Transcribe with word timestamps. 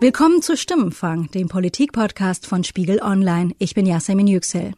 Willkommen 0.00 0.42
zu 0.42 0.56
Stimmenfang, 0.56 1.28
dem 1.32 1.48
Politikpodcast 1.48 2.46
von 2.46 2.62
Spiegel 2.62 3.02
Online. 3.02 3.52
Ich 3.58 3.74
bin 3.74 3.84
Yasemin 3.84 4.28
Yüksel. 4.28 4.74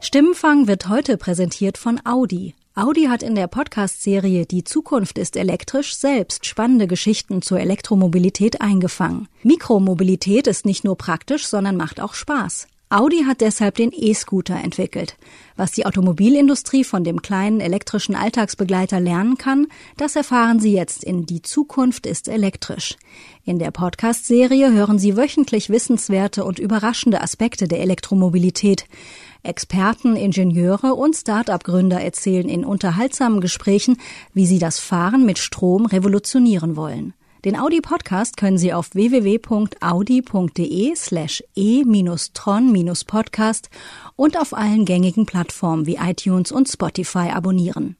Stimmenfang 0.00 0.66
wird 0.66 0.88
heute 0.88 1.18
präsentiert 1.18 1.76
von 1.76 2.00
Audi. 2.06 2.54
Audi 2.74 3.04
hat 3.04 3.22
in 3.22 3.34
der 3.34 3.48
Podcast-Serie 3.48 4.46
Die 4.46 4.64
Zukunft 4.64 5.18
ist 5.18 5.36
elektrisch 5.36 5.94
selbst 5.94 6.46
spannende 6.46 6.86
Geschichten 6.86 7.42
zur 7.42 7.60
Elektromobilität 7.60 8.62
eingefangen. 8.62 9.28
Mikromobilität 9.42 10.46
ist 10.46 10.64
nicht 10.64 10.84
nur 10.84 10.96
praktisch, 10.96 11.46
sondern 11.46 11.76
macht 11.76 12.00
auch 12.00 12.14
Spaß. 12.14 12.66
Audi 12.94 13.24
hat 13.24 13.40
deshalb 13.40 13.74
den 13.74 13.90
E-Scooter 13.92 14.54
entwickelt. 14.54 15.16
Was 15.56 15.72
die 15.72 15.84
Automobilindustrie 15.84 16.84
von 16.84 17.02
dem 17.02 17.22
kleinen 17.22 17.58
elektrischen 17.58 18.14
Alltagsbegleiter 18.14 19.00
lernen 19.00 19.36
kann, 19.36 19.66
das 19.96 20.14
erfahren 20.14 20.60
Sie 20.60 20.72
jetzt 20.72 21.02
in 21.02 21.26
Die 21.26 21.42
Zukunft 21.42 22.06
ist 22.06 22.28
elektrisch. 22.28 22.94
In 23.44 23.58
der 23.58 23.72
Podcast-Serie 23.72 24.70
hören 24.70 25.00
Sie 25.00 25.16
wöchentlich 25.16 25.70
wissenswerte 25.70 26.44
und 26.44 26.60
überraschende 26.60 27.20
Aspekte 27.20 27.66
der 27.66 27.80
Elektromobilität. 27.80 28.84
Experten, 29.42 30.14
Ingenieure 30.14 30.94
und 30.94 31.16
Start-up-Gründer 31.16 32.00
erzählen 32.00 32.48
in 32.48 32.64
unterhaltsamen 32.64 33.40
Gesprächen, 33.40 33.96
wie 34.34 34.46
sie 34.46 34.60
das 34.60 34.78
Fahren 34.78 35.26
mit 35.26 35.38
Strom 35.38 35.86
revolutionieren 35.86 36.76
wollen. 36.76 37.12
Den 37.44 37.56
Audi 37.56 37.80
Podcast 37.82 38.38
können 38.38 38.56
Sie 38.56 38.72
auf 38.72 38.94
www.audi.de 38.94 40.96
slash 40.96 41.44
e-tron-podcast 41.54 43.68
und 44.16 44.40
auf 44.40 44.56
allen 44.56 44.86
gängigen 44.86 45.26
Plattformen 45.26 45.84
wie 45.84 45.96
iTunes 45.96 46.52
und 46.52 46.70
Spotify 46.70 47.32
abonnieren. 47.34 47.96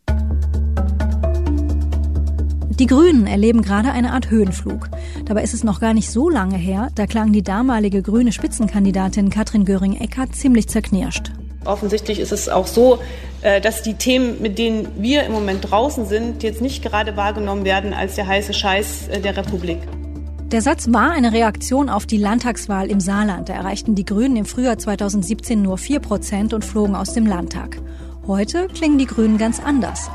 Die 2.70 2.86
Grünen 2.86 3.26
erleben 3.26 3.60
gerade 3.60 3.92
eine 3.92 4.14
Art 4.14 4.30
Höhenflug. 4.30 4.88
Dabei 5.26 5.42
ist 5.42 5.52
es 5.52 5.62
noch 5.62 5.78
gar 5.78 5.92
nicht 5.92 6.10
so 6.10 6.30
lange 6.30 6.56
her, 6.56 6.88
da 6.94 7.06
klang 7.06 7.34
die 7.34 7.42
damalige 7.42 8.00
grüne 8.00 8.32
Spitzenkandidatin 8.32 9.28
Katrin 9.28 9.66
Göring-Eckardt 9.66 10.34
ziemlich 10.34 10.68
zerknirscht. 10.68 11.32
Offensichtlich 11.64 12.20
ist 12.20 12.32
es 12.32 12.48
auch 12.48 12.66
so, 12.66 12.98
äh, 13.42 13.60
dass 13.60 13.82
die 13.82 13.94
Themen, 13.94 14.40
mit 14.40 14.58
denen 14.58 14.88
wir 14.96 15.24
im 15.24 15.32
Moment 15.32 15.70
draußen 15.70 16.06
sind, 16.06 16.42
jetzt 16.42 16.60
nicht 16.60 16.82
gerade 16.82 17.16
wahrgenommen 17.16 17.64
werden 17.64 17.92
als 17.92 18.14
der 18.14 18.26
heiße 18.26 18.52
Scheiß 18.52 19.08
äh, 19.08 19.20
der 19.20 19.36
Republik. 19.36 19.78
Der 20.52 20.62
Satz 20.62 20.86
war 20.92 21.10
eine 21.10 21.32
Reaktion 21.32 21.88
auf 21.88 22.06
die 22.06 22.18
Landtagswahl 22.18 22.90
im 22.90 23.00
Saarland. 23.00 23.48
Da 23.48 23.54
erreichten 23.54 23.94
die 23.94 24.04
Grünen 24.04 24.36
im 24.36 24.44
Frühjahr 24.44 24.78
2017 24.78 25.60
nur 25.60 25.78
4 25.78 26.00
Prozent 26.00 26.54
und 26.54 26.64
flogen 26.64 26.94
aus 26.94 27.12
dem 27.12 27.26
Landtag. 27.26 27.78
Heute 28.26 28.68
klingen 28.68 28.98
die 28.98 29.06
Grünen 29.06 29.36
ganz 29.36 29.58
anders. 29.58 30.10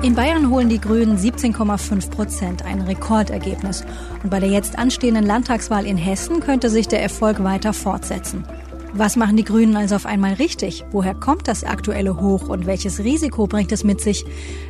In 0.00 0.14
Bayern 0.14 0.48
holen 0.48 0.68
die 0.68 0.80
Grünen 0.80 1.18
17,5 1.18 2.10
Prozent, 2.10 2.64
ein 2.64 2.82
Rekordergebnis. 2.82 3.84
Und 4.22 4.30
bei 4.30 4.38
der 4.38 4.48
jetzt 4.48 4.78
anstehenden 4.78 5.26
Landtagswahl 5.26 5.84
in 5.86 5.96
Hessen 5.96 6.38
könnte 6.38 6.70
sich 6.70 6.86
der 6.86 7.02
Erfolg 7.02 7.42
weiter 7.42 7.72
fortsetzen. 7.72 8.44
Was 8.92 9.16
machen 9.16 9.36
die 9.36 9.44
Grünen 9.44 9.74
also 9.74 9.96
auf 9.96 10.06
einmal 10.06 10.34
richtig? 10.34 10.84
Woher 10.92 11.14
kommt 11.14 11.48
das 11.48 11.64
aktuelle 11.64 12.20
Hoch 12.20 12.48
und 12.48 12.64
welches 12.64 13.00
Risiko 13.00 13.48
bringt 13.48 13.72
es 13.72 13.82
mit 13.82 14.00
sich? 14.00 14.24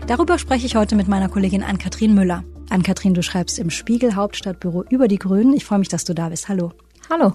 Darüber 0.07 0.39
spreche 0.39 0.65
ich 0.65 0.77
heute 0.77 0.97
mit 0.97 1.09
meiner 1.09 1.29
Kollegin 1.29 1.63
Ann-Kathrin 1.63 2.15
Müller. 2.15 2.43
Ann-Kathrin, 2.71 3.13
du 3.13 3.23
schreibst 3.23 3.59
im 3.59 3.69
Spiegel 3.69 4.17
Hauptstadtbüro 4.17 4.85
über 4.89 5.09
die 5.09 5.19
Grünen. 5.19 5.53
Ich 5.53 5.67
freue 5.67 5.81
mich, 5.81 5.89
dass 5.89 6.05
du 6.05 6.15
da 6.15 6.31
bist. 6.31 6.49
Hallo. 6.49 6.73
Hallo. 7.11 7.33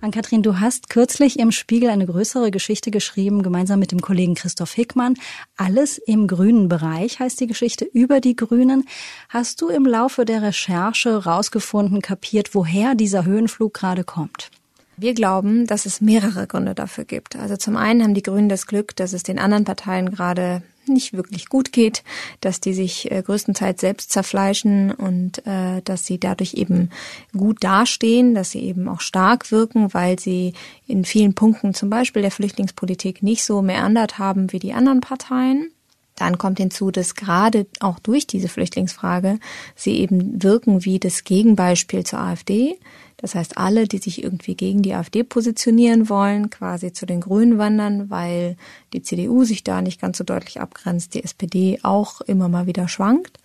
Ann-Kathrin, 0.00 0.42
du 0.42 0.58
hast 0.58 0.88
kürzlich 0.88 1.38
im 1.38 1.52
Spiegel 1.52 1.90
eine 1.90 2.06
größere 2.06 2.50
Geschichte 2.50 2.90
geschrieben, 2.90 3.42
gemeinsam 3.42 3.78
mit 3.78 3.92
dem 3.92 4.00
Kollegen 4.00 4.34
Christoph 4.34 4.72
Hickmann. 4.72 5.16
Alles 5.54 5.98
im 5.98 6.26
grünen 6.26 6.70
Bereich 6.70 7.20
heißt 7.20 7.38
die 7.38 7.46
Geschichte 7.46 7.84
über 7.84 8.20
die 8.20 8.34
Grünen. 8.34 8.84
Hast 9.28 9.60
du 9.60 9.68
im 9.68 9.84
Laufe 9.84 10.24
der 10.24 10.40
Recherche 10.40 11.24
rausgefunden, 11.26 12.00
kapiert, 12.00 12.54
woher 12.54 12.94
dieser 12.94 13.26
Höhenflug 13.26 13.74
gerade 13.74 14.02
kommt? 14.02 14.50
Wir 14.96 15.12
glauben, 15.12 15.66
dass 15.66 15.84
es 15.84 16.00
mehrere 16.00 16.46
Gründe 16.46 16.74
dafür 16.74 17.04
gibt. 17.04 17.36
Also 17.36 17.58
zum 17.58 17.76
einen 17.76 18.02
haben 18.02 18.14
die 18.14 18.22
Grünen 18.22 18.48
das 18.48 18.66
Glück, 18.66 18.96
dass 18.96 19.12
es 19.12 19.22
den 19.22 19.38
anderen 19.38 19.64
Parteien 19.64 20.10
gerade 20.10 20.62
nicht 20.88 21.12
wirklich 21.12 21.48
gut 21.48 21.72
geht, 21.72 22.02
dass 22.40 22.60
die 22.60 22.74
sich 22.74 23.10
äh, 23.10 23.22
größtenteils 23.22 23.80
selbst 23.80 24.12
zerfleischen 24.12 24.92
und 24.92 25.46
äh, 25.46 25.82
dass 25.82 26.06
sie 26.06 26.18
dadurch 26.18 26.54
eben 26.54 26.90
gut 27.36 27.58
dastehen, 27.60 28.34
dass 28.34 28.50
sie 28.50 28.62
eben 28.62 28.88
auch 28.88 29.00
stark 29.00 29.50
wirken, 29.50 29.92
weil 29.94 30.18
sie 30.18 30.54
in 30.86 31.04
vielen 31.04 31.34
Punkten 31.34 31.74
zum 31.74 31.90
Beispiel 31.90 32.22
der 32.22 32.30
Flüchtlingspolitik 32.30 33.22
nicht 33.22 33.44
so 33.44 33.62
meandert 33.62 34.18
haben 34.18 34.52
wie 34.52 34.58
die 34.58 34.72
anderen 34.72 35.00
Parteien. 35.00 35.70
Dann 36.16 36.38
kommt 36.38 36.58
hinzu, 36.58 36.90
dass 36.90 37.14
gerade 37.14 37.66
auch 37.80 37.98
durch 37.98 38.26
diese 38.26 38.48
Flüchtlingsfrage 38.48 39.38
sie 39.74 39.98
eben 39.98 40.42
wirken 40.42 40.84
wie 40.84 40.98
das 40.98 41.24
Gegenbeispiel 41.24 42.04
zur 42.04 42.20
AfD. 42.20 42.78
Das 43.22 43.36
heißt, 43.36 43.56
alle, 43.56 43.86
die 43.86 43.98
sich 43.98 44.22
irgendwie 44.22 44.56
gegen 44.56 44.82
die 44.82 44.94
AfD 44.94 45.22
positionieren 45.22 46.08
wollen, 46.08 46.50
quasi 46.50 46.92
zu 46.92 47.06
den 47.06 47.20
Grünen 47.20 47.56
wandern, 47.56 48.10
weil 48.10 48.56
die 48.92 49.02
CDU 49.02 49.44
sich 49.44 49.62
da 49.62 49.80
nicht 49.80 50.00
ganz 50.00 50.18
so 50.18 50.24
deutlich 50.24 50.60
abgrenzt, 50.60 51.14
die 51.14 51.22
SPD 51.22 51.78
auch 51.84 52.20
immer 52.20 52.48
mal 52.48 52.66
wieder 52.66 52.88
schwankt. 52.88 53.38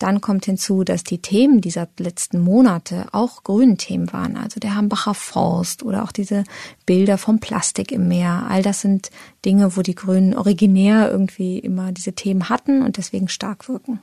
Dann 0.00 0.22
kommt 0.22 0.46
hinzu, 0.46 0.82
dass 0.82 1.04
die 1.04 1.18
Themen 1.18 1.60
dieser 1.60 1.86
letzten 1.98 2.40
Monate 2.40 3.06
auch 3.12 3.44
grünen 3.44 3.76
Themen 3.76 4.10
waren. 4.14 4.38
Also 4.38 4.58
der 4.58 4.74
Hambacher 4.74 5.12
Forst 5.12 5.82
oder 5.82 6.02
auch 6.02 6.10
diese 6.10 6.44
Bilder 6.86 7.18
vom 7.18 7.38
Plastik 7.38 7.92
im 7.92 8.08
Meer. 8.08 8.46
All 8.48 8.62
das 8.62 8.80
sind 8.80 9.10
Dinge, 9.44 9.76
wo 9.76 9.82
die 9.82 9.94
Grünen 9.94 10.34
originär 10.34 11.10
irgendwie 11.10 11.58
immer 11.58 11.92
diese 11.92 12.14
Themen 12.14 12.48
hatten 12.48 12.82
und 12.82 12.96
deswegen 12.96 13.28
stark 13.28 13.68
wirken. 13.68 14.00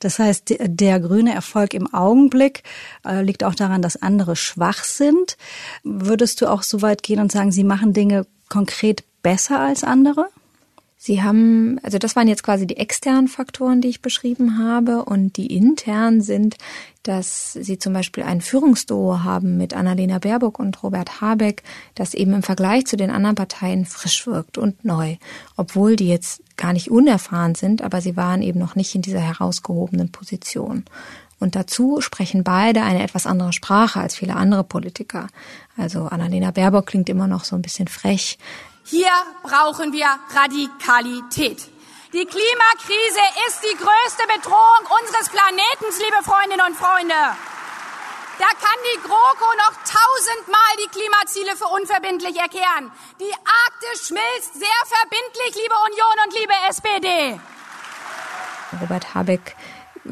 Das 0.00 0.18
heißt, 0.18 0.54
der 0.60 1.00
grüne 1.00 1.34
Erfolg 1.34 1.72
im 1.72 1.92
Augenblick 1.94 2.62
äh, 3.06 3.22
liegt 3.22 3.42
auch 3.42 3.54
daran, 3.54 3.80
dass 3.80 4.00
andere 4.00 4.36
schwach 4.36 4.84
sind. 4.84 5.38
Würdest 5.82 6.42
du 6.42 6.46
auch 6.46 6.62
so 6.62 6.82
weit 6.82 7.02
gehen 7.02 7.20
und 7.20 7.32
sagen, 7.32 7.52
sie 7.52 7.64
machen 7.64 7.94
Dinge 7.94 8.26
konkret 8.50 9.02
besser 9.22 9.60
als 9.60 9.82
andere? 9.82 10.28
Sie 11.00 11.22
haben, 11.22 11.78
also 11.84 11.96
das 11.96 12.16
waren 12.16 12.26
jetzt 12.26 12.42
quasi 12.42 12.66
die 12.66 12.76
externen 12.76 13.28
Faktoren, 13.28 13.80
die 13.80 13.88
ich 13.88 14.02
beschrieben 14.02 14.58
habe. 14.58 15.04
Und 15.04 15.36
die 15.36 15.46
internen 15.46 16.20
sind, 16.22 16.56
dass 17.04 17.52
Sie 17.52 17.78
zum 17.78 17.92
Beispiel 17.92 18.24
ein 18.24 18.40
Führungsduo 18.40 19.22
haben 19.22 19.56
mit 19.56 19.74
Annalena 19.74 20.18
Baerbock 20.18 20.58
und 20.58 20.82
Robert 20.82 21.20
Habeck, 21.20 21.62
das 21.94 22.14
eben 22.14 22.34
im 22.34 22.42
Vergleich 22.42 22.86
zu 22.86 22.96
den 22.96 23.10
anderen 23.10 23.36
Parteien 23.36 23.86
frisch 23.86 24.26
wirkt 24.26 24.58
und 24.58 24.84
neu. 24.84 25.16
Obwohl 25.56 25.94
die 25.94 26.08
jetzt 26.08 26.42
gar 26.56 26.72
nicht 26.72 26.90
unerfahren 26.90 27.54
sind, 27.54 27.80
aber 27.82 28.00
sie 28.00 28.16
waren 28.16 28.42
eben 28.42 28.58
noch 28.58 28.74
nicht 28.74 28.92
in 28.96 29.02
dieser 29.02 29.20
herausgehobenen 29.20 30.10
Position. 30.10 30.84
Und 31.38 31.54
dazu 31.54 32.00
sprechen 32.00 32.42
beide 32.42 32.82
eine 32.82 33.04
etwas 33.04 33.24
andere 33.24 33.52
Sprache 33.52 34.00
als 34.00 34.16
viele 34.16 34.34
andere 34.34 34.64
Politiker. 34.64 35.28
Also 35.76 36.06
Annalena 36.06 36.50
Baerbock 36.50 36.86
klingt 36.86 37.08
immer 37.08 37.28
noch 37.28 37.44
so 37.44 37.54
ein 37.54 37.62
bisschen 37.62 37.86
frech. 37.86 38.38
Hier 38.90 39.12
brauchen 39.42 39.92
wir 39.92 40.08
Radikalität. 40.32 41.60
Die 42.14 42.24
Klimakrise 42.24 43.20
ist 43.46 43.60
die 43.62 43.76
größte 43.76 44.24
Bedrohung 44.34 44.82
unseres 45.04 45.28
Planeten, 45.28 45.92
liebe 45.98 46.24
Freundinnen 46.24 46.66
und 46.66 46.74
Freunde. 46.74 47.14
Da 48.38 48.46
kann 48.46 48.78
die 48.94 49.00
GroKo 49.00 49.52
noch 49.58 49.74
tausendmal 49.84 50.72
die 50.82 50.88
Klimaziele 50.88 51.54
für 51.54 51.66
unverbindlich 51.66 52.34
erklären. 52.38 52.90
Die 53.20 53.30
Arktis 53.30 54.08
schmilzt 54.08 54.54
sehr 54.54 54.82
verbindlich, 54.86 55.54
liebe 55.62 55.74
Union 55.84 56.16
und 56.24 56.32
liebe 56.40 56.54
SPD. 56.70 57.38
Robert 58.80 59.14
Habeck 59.14 59.54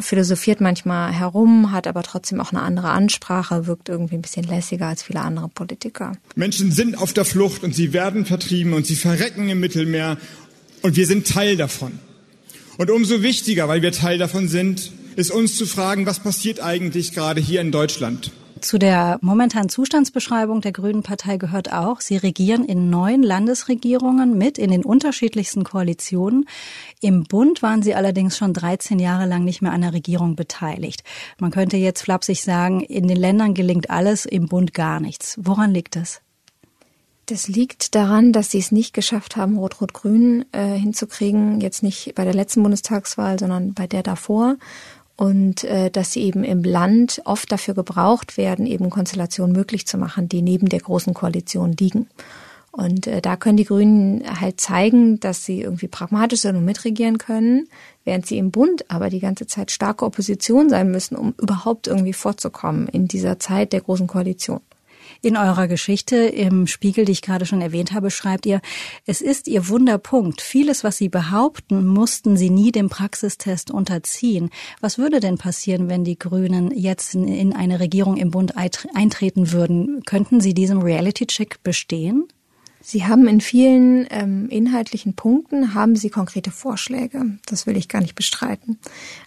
philosophiert 0.01 0.61
manchmal 0.61 1.13
herum, 1.13 1.73
hat 1.73 1.87
aber 1.87 2.03
trotzdem 2.03 2.41
auch 2.41 2.53
eine 2.53 2.63
andere 2.63 2.91
Ansprache, 2.91 3.67
wirkt 3.67 3.89
irgendwie 3.89 4.17
ein 4.17 4.23
bisschen 4.23 4.45
lässiger 4.45 4.87
als 4.87 5.03
viele 5.03 5.21
andere 5.21 5.49
Politiker. 5.49 6.13
Menschen 6.35 6.73
sind 6.73 6.97
auf 6.99 7.13
der 7.13 7.25
Flucht 7.25 7.63
und 7.63 7.75
sie 7.75 7.93
werden 7.93 8.27
vertrieben 8.27 8.73
und 8.73 8.87
sie 8.87 8.97
verrecken 8.97 9.49
im 9.49 9.61
Mittelmeer 9.61 10.19
und 10.83 10.97
wir 10.97 11.07
sind 11.07 11.27
Teil 11.27 11.57
davon. 11.57 11.99
Und 12.79 12.91
umso 12.91 13.23
wichtiger, 13.23 13.69
weil 13.69 13.83
wir 13.83 13.93
Teil 13.93 14.19
davon 14.19 14.49
sind, 14.49 14.93
ist 15.17 15.31
uns 15.31 15.57
zu 15.57 15.67
fragen, 15.67 16.07
was 16.07 16.21
passiert 16.21 16.61
eigentlich 16.61 17.13
gerade 17.13 17.41
hier 17.41 17.61
in 17.61 17.73
Deutschland? 17.73 18.33
Zu 18.61 18.79
der 18.79 19.19
momentanen 19.21 19.69
Zustandsbeschreibung 19.69 20.63
der 20.63 20.73
Grünen 20.73 21.03
Partei 21.03 21.37
gehört 21.37 21.73
auch, 21.73 22.01
sie 22.01 22.17
regieren 22.17 22.65
in 22.65 22.89
neun 22.89 23.23
Landesregierungen 23.23 24.39
mit 24.39 24.57
in 24.57 24.71
den 24.71 24.85
unterschiedlichsten 24.85 25.63
Koalitionen. 25.63 26.49
Im 27.01 27.25
Bund 27.25 27.63
waren 27.63 27.83
sie 27.83 27.95
allerdings 27.95 28.39
schon 28.39 28.55
13 28.55 28.99
Jahre 28.99 29.27
lang 29.27 29.45
nicht 29.45 29.61
mehr 29.61 29.73
an 29.73 29.83
der 29.83 29.93
Regierung 29.93 30.37
beteiligt. 30.37 31.05
Man 31.39 31.51
könnte 31.51 31.77
jetzt 31.77 32.03
flapsig 32.03 32.43
sagen, 32.43 32.81
in 32.81 33.09
den 33.09 33.19
Ländern 33.19 33.53
gelingt 33.53 33.91
alles, 33.91 34.25
im 34.25 34.47
Bund 34.47 34.73
gar 34.73 35.01
nichts. 35.01 35.39
Woran 35.43 35.73
liegt 35.73 35.95
das? 35.95 36.23
Das 37.27 37.49
liegt 37.49 37.97
daran, 37.97 38.33
dass 38.33 38.53
sie 38.53 38.59
es 38.59 38.71
nicht 38.71 38.95
geschafft 38.95 39.37
haben, 39.37 39.59
Rot-Rot-Grün 39.59 40.45
äh, 40.53 40.79
hinzukriegen. 40.79 41.61
Jetzt 41.61 41.83
nicht 41.83 42.15
bei 42.15 42.25
der 42.25 42.35
letzten 42.35 42.63
Bundestagswahl, 42.63 43.37
sondern 43.39 43.75
bei 43.75 43.89
der 43.89 44.05
davor 44.05 44.57
und 45.17 45.65
äh, 45.65 45.91
dass 45.91 46.13
sie 46.13 46.23
eben 46.23 46.45
im 46.45 46.63
Land 46.63 47.23
oft 47.25 47.51
dafür 47.51 47.75
gebraucht 47.75 48.37
werden, 48.37 48.67
eben 48.67 48.91
Konstellationen 48.91 49.57
möglich 49.57 49.87
zu 49.87 49.99
machen, 49.99 50.29
die 50.29 50.43
neben 50.43 50.69
der 50.69 50.81
großen 50.81 51.15
Koalition 51.15 51.73
liegen. 51.73 52.09
Und 52.71 53.07
äh, 53.07 53.23
da 53.23 53.37
können 53.37 53.57
die 53.57 53.65
Grünen 53.65 54.23
halt 54.41 54.61
zeigen, 54.61 55.19
dass 55.19 55.47
sie 55.47 55.63
irgendwie 55.63 55.89
pragmatisch 55.89 56.41
sind 56.41 56.57
und 56.57 56.67
mitregieren 56.67 57.17
können, 57.17 57.69
während 58.05 58.27
sie 58.27 58.37
im 58.37 58.51
Bund 58.51 58.91
aber 58.91 59.09
die 59.09 59.21
ganze 59.21 59.47
Zeit 59.47 59.71
starke 59.71 60.05
Opposition 60.05 60.69
sein 60.69 60.91
müssen, 60.91 61.17
um 61.17 61.35
überhaupt 61.41 61.87
irgendwie 61.87 62.13
vorzukommen 62.13 62.87
in 62.89 63.09
dieser 63.09 63.39
Zeit 63.39 63.73
der 63.73 63.81
großen 63.81 64.07
Koalition. 64.07 64.61
In 65.23 65.37
eurer 65.37 65.69
Geschichte 65.69 66.17
im 66.17 66.67
Spiegel, 66.67 67.05
die 67.05 67.13
ich 67.13 67.23
gerade 67.23 67.47
schon 67.47 67.61
erwähnt 67.61 67.93
habe, 67.93 68.11
schreibt 68.11 68.47
ihr, 68.47 68.61
es 69.07 69.21
ist 69.21 69.49
ihr 69.49 69.69
Wunderpunkt. 69.69 70.41
Vieles, 70.41 70.85
was 70.85 70.97
sie 70.97 71.09
behaupten, 71.09 71.87
mussten 71.87 72.37
sie 72.37 72.51
nie 72.51 72.73
dem 72.73 72.89
Praxistest 72.89 73.71
unterziehen. 73.71 74.51
Was 74.81 74.99
würde 74.99 75.21
denn 75.21 75.39
passieren, 75.39 75.89
wenn 75.89 76.05
die 76.05 76.19
Grünen 76.19 76.71
jetzt 76.71 77.15
in 77.15 77.55
eine 77.55 77.81
Regierung 77.81 78.17
im 78.17 78.31
Bund 78.31 78.55
eintreten 78.57 79.53
würden? 79.53 80.03
Könnten 80.05 80.41
sie 80.41 80.55
diesem 80.55 80.81
Reality-Check 80.83 81.63
bestehen? 81.63 82.29
Sie 82.89 83.05
haben 83.05 83.27
in 83.27 83.41
vielen 83.41 84.07
ähm, 84.11 84.49
inhaltlichen 84.49 85.15
Punkten 85.15 85.75
haben 85.75 85.97
Sie 85.97 86.09
konkrete 86.09 86.53
Vorschläge. 86.53 87.21
Das 87.47 87.67
will 87.67 87.77
ich 87.77 87.89
gar 87.89 88.01
nicht 88.01 88.15
bestreiten. 88.15 88.79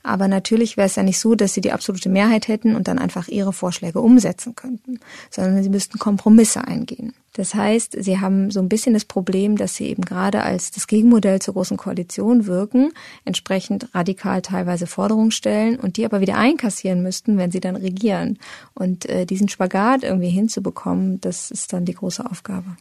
Aber 0.02 0.30
natürlich 0.30 0.78
wäre 0.78 0.86
es 0.86 0.96
ja 0.96 1.04
nicht 1.04 1.20
so, 1.20 1.36
dass 1.36 1.56
Sie 1.56 1.60
die 1.60 1.74
absolute 1.74 2.08
Mehrheit 2.08 2.48
hätten 2.48 2.74
und 2.74 2.88
dann 2.88 2.98
einfach 2.98 3.28
Ihre 3.28 3.52
Vorschläge 3.52 4.00
umsetzen 4.00 4.56
könnten, 4.56 5.02
sondern 5.30 5.62
Sie 5.62 5.68
müssten 5.68 6.00
Kompromisse 6.00 6.66
eingehen. 6.66 7.12
Das 7.34 7.54
heißt, 7.54 7.98
Sie 8.00 8.22
haben 8.22 8.50
so 8.50 8.62
ein 8.62 8.70
bisschen 8.70 8.94
das 8.94 9.04
Problem, 9.04 9.58
dass 9.58 9.76
Sie 9.76 9.88
eben 9.88 10.06
gerade 10.06 10.42
als 10.42 10.72
das 10.72 10.88
Gegenmodell 10.88 11.42
zur 11.42 11.56
großen 11.56 11.76
Koalition 11.76 12.46
wirken, 12.46 12.94
entsprechend 13.26 13.94
radikal 13.94 14.42
teilweise 14.42 14.88
Forderungen 14.88 15.32
stellen 15.32 15.78
und 15.78 15.98
die 15.98 16.06
aber 16.06 16.22
wieder 16.22 16.38
einkassieren 16.38 17.04
müssten, 17.04 17.38
wenn 17.38 17.52
Sie 17.52 17.60
dann 17.60 17.76
regieren. 17.76 18.40
Und 18.74 19.06
äh, 19.10 19.26
diesen 19.26 19.50
Spagat 19.50 20.04
irgendwie 20.04 20.30
hinzubekommen, 20.30 21.20
das 21.20 21.52
ist 21.52 21.74
dann 21.74 21.84
die 21.84 21.96
große 21.96 22.26
Aufgabe. 22.26 22.78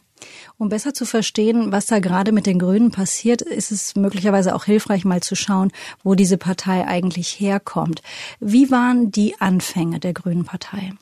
Um 0.57 0.69
besser 0.69 0.93
zu 0.93 1.05
verstehen, 1.05 1.71
was 1.71 1.85
da 1.85 1.99
gerade 1.99 2.31
mit 2.31 2.45
den 2.45 2.59
Grünen 2.59 2.91
passiert, 2.91 3.41
ist 3.41 3.71
es 3.71 3.95
möglicherweise 3.95 4.55
auch 4.55 4.65
hilfreich, 4.65 5.05
mal 5.05 5.21
zu 5.21 5.35
schauen, 5.35 5.71
wo 6.03 6.15
diese 6.15 6.37
Partei 6.37 6.87
eigentlich 6.87 7.39
herkommt. 7.39 8.01
Wie 8.39 8.71
waren 8.71 9.11
die 9.11 9.39
Anfänge 9.39 9.99
der 9.99 10.13
Grünen 10.13 10.45
Partei? 10.45 10.93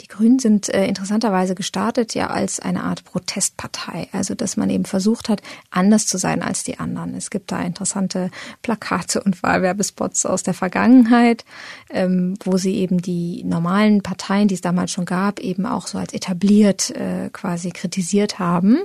Die 0.00 0.06
Grünen 0.06 0.38
sind 0.38 0.68
äh, 0.68 0.86
interessanterweise 0.86 1.56
gestartet 1.56 2.14
ja 2.14 2.28
als 2.28 2.60
eine 2.60 2.84
Art 2.84 3.04
Protestpartei, 3.04 4.08
also 4.12 4.34
dass 4.34 4.56
man 4.56 4.70
eben 4.70 4.84
versucht 4.84 5.28
hat, 5.28 5.42
anders 5.70 6.06
zu 6.06 6.18
sein 6.18 6.40
als 6.42 6.62
die 6.62 6.78
anderen. 6.78 7.14
Es 7.16 7.30
gibt 7.30 7.50
da 7.50 7.60
interessante 7.60 8.30
Plakate 8.62 9.20
und 9.20 9.42
Wahlwerbespots 9.42 10.24
aus 10.24 10.44
der 10.44 10.54
Vergangenheit, 10.54 11.44
ähm, 11.90 12.34
wo 12.44 12.58
sie 12.58 12.76
eben 12.76 13.02
die 13.02 13.42
normalen 13.44 14.02
Parteien, 14.02 14.46
die 14.46 14.54
es 14.54 14.60
damals 14.60 14.92
schon 14.92 15.04
gab, 15.04 15.40
eben 15.40 15.66
auch 15.66 15.88
so 15.88 15.98
als 15.98 16.14
etabliert 16.14 16.90
äh, 16.90 17.30
quasi 17.32 17.70
kritisiert 17.70 18.38
haben. 18.38 18.78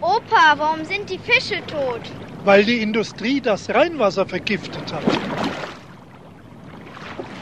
Opa, 0.00 0.54
warum 0.56 0.84
sind 0.84 1.10
die 1.10 1.18
Fische 1.18 1.66
tot? 1.66 2.02
Weil 2.44 2.64
die 2.64 2.80
Industrie 2.80 3.40
das 3.40 3.70
Rheinwasser 3.70 4.26
vergiftet 4.26 4.92
hat. 4.92 5.02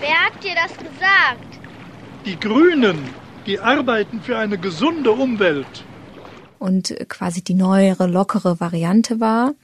Wer 0.00 0.14
hat 0.24 0.42
dir 0.42 0.54
das 0.54 0.76
gesagt? 0.78 1.51
Die 2.24 2.38
Grünen, 2.38 2.98
die 3.46 3.58
arbeiten 3.58 4.20
für 4.20 4.38
eine 4.38 4.56
gesunde 4.56 5.10
Umwelt. 5.10 5.84
Und 6.60 6.94
quasi 7.08 7.42
die 7.42 7.54
neuere, 7.54 8.06
lockere 8.06 8.60
Variante 8.60 9.19
war, 9.19 9.54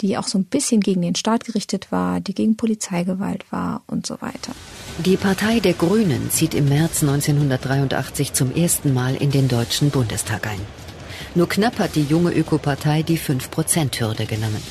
die 0.00 0.18
auch 0.18 0.26
so 0.26 0.36
ein 0.38 0.44
bisschen 0.44 0.80
gegen 0.80 1.02
den 1.02 1.14
Staat 1.14 1.44
gerichtet 1.44 1.92
war, 1.92 2.18
die 2.18 2.34
gegen 2.34 2.56
Polizeigewalt 2.56 3.44
war 3.52 3.82
und 3.86 4.06
so 4.06 4.20
weiter. 4.20 4.52
Die 4.98 5.16
Partei 5.16 5.60
der 5.60 5.74
Grünen 5.74 6.30
zieht 6.32 6.54
im 6.54 6.68
März 6.68 7.02
1983 7.02 8.32
zum 8.32 8.52
ersten 8.56 8.92
Mal 8.92 9.14
in 9.14 9.30
den 9.30 9.46
Deutschen 9.46 9.90
Bundestag 9.90 10.48
ein. 10.48 10.60
Nur 11.36 11.48
knapp 11.48 11.78
hat 11.78 11.94
die 11.94 12.02
junge 12.02 12.32
Ökopartei 12.32 13.04
die 13.04 13.18
5%-Hürde 13.18 14.26
genommen. 14.26 14.62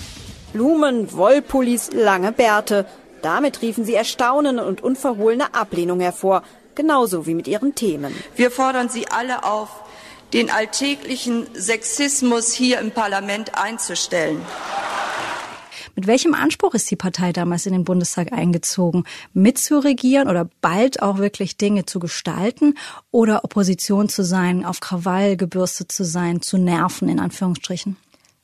Blumen, 0.51 1.13
Wollpullis, 1.13 1.91
lange 1.93 2.33
Bärte. 2.33 2.85
Damit 3.21 3.61
riefen 3.61 3.85
sie 3.85 3.95
Erstaunen 3.95 4.59
und 4.59 4.81
unverhohlene 4.81 5.53
Ablehnung 5.53 6.01
hervor 6.01 6.43
genauso 6.79 7.25
wie 7.25 7.33
mit 7.33 7.45
ihren 7.45 7.75
Themen. 7.75 8.15
Wir 8.37 8.51
fordern 8.51 8.87
Sie 8.87 9.05
alle 9.09 9.43
auf, 9.43 9.67
den 10.31 10.49
alltäglichen 10.49 11.45
Sexismus 11.53 12.53
hier 12.53 12.79
im 12.79 12.91
Parlament 12.91 13.57
einzustellen. 13.61 14.41
Mit 15.95 16.07
welchem 16.07 16.33
Anspruch 16.33 16.75
ist 16.75 16.89
die 16.89 16.95
Partei 16.95 17.33
damals 17.33 17.65
in 17.65 17.73
den 17.73 17.83
Bundestag 17.83 18.31
eingezogen? 18.31 19.03
Mitzuregieren 19.33 20.29
oder 20.29 20.47
bald 20.61 21.01
auch 21.01 21.17
wirklich 21.17 21.57
Dinge 21.57 21.85
zu 21.85 21.99
gestalten 21.99 22.75
oder 23.11 23.43
Opposition 23.43 24.07
zu 24.07 24.23
sein, 24.23 24.63
auf 24.63 24.79
Krawall 24.79 25.35
gebürstet 25.35 25.91
zu 25.91 26.05
sein, 26.05 26.41
zu 26.41 26.57
nerven 26.57 27.09
in 27.09 27.19
Anführungsstrichen? 27.19 27.97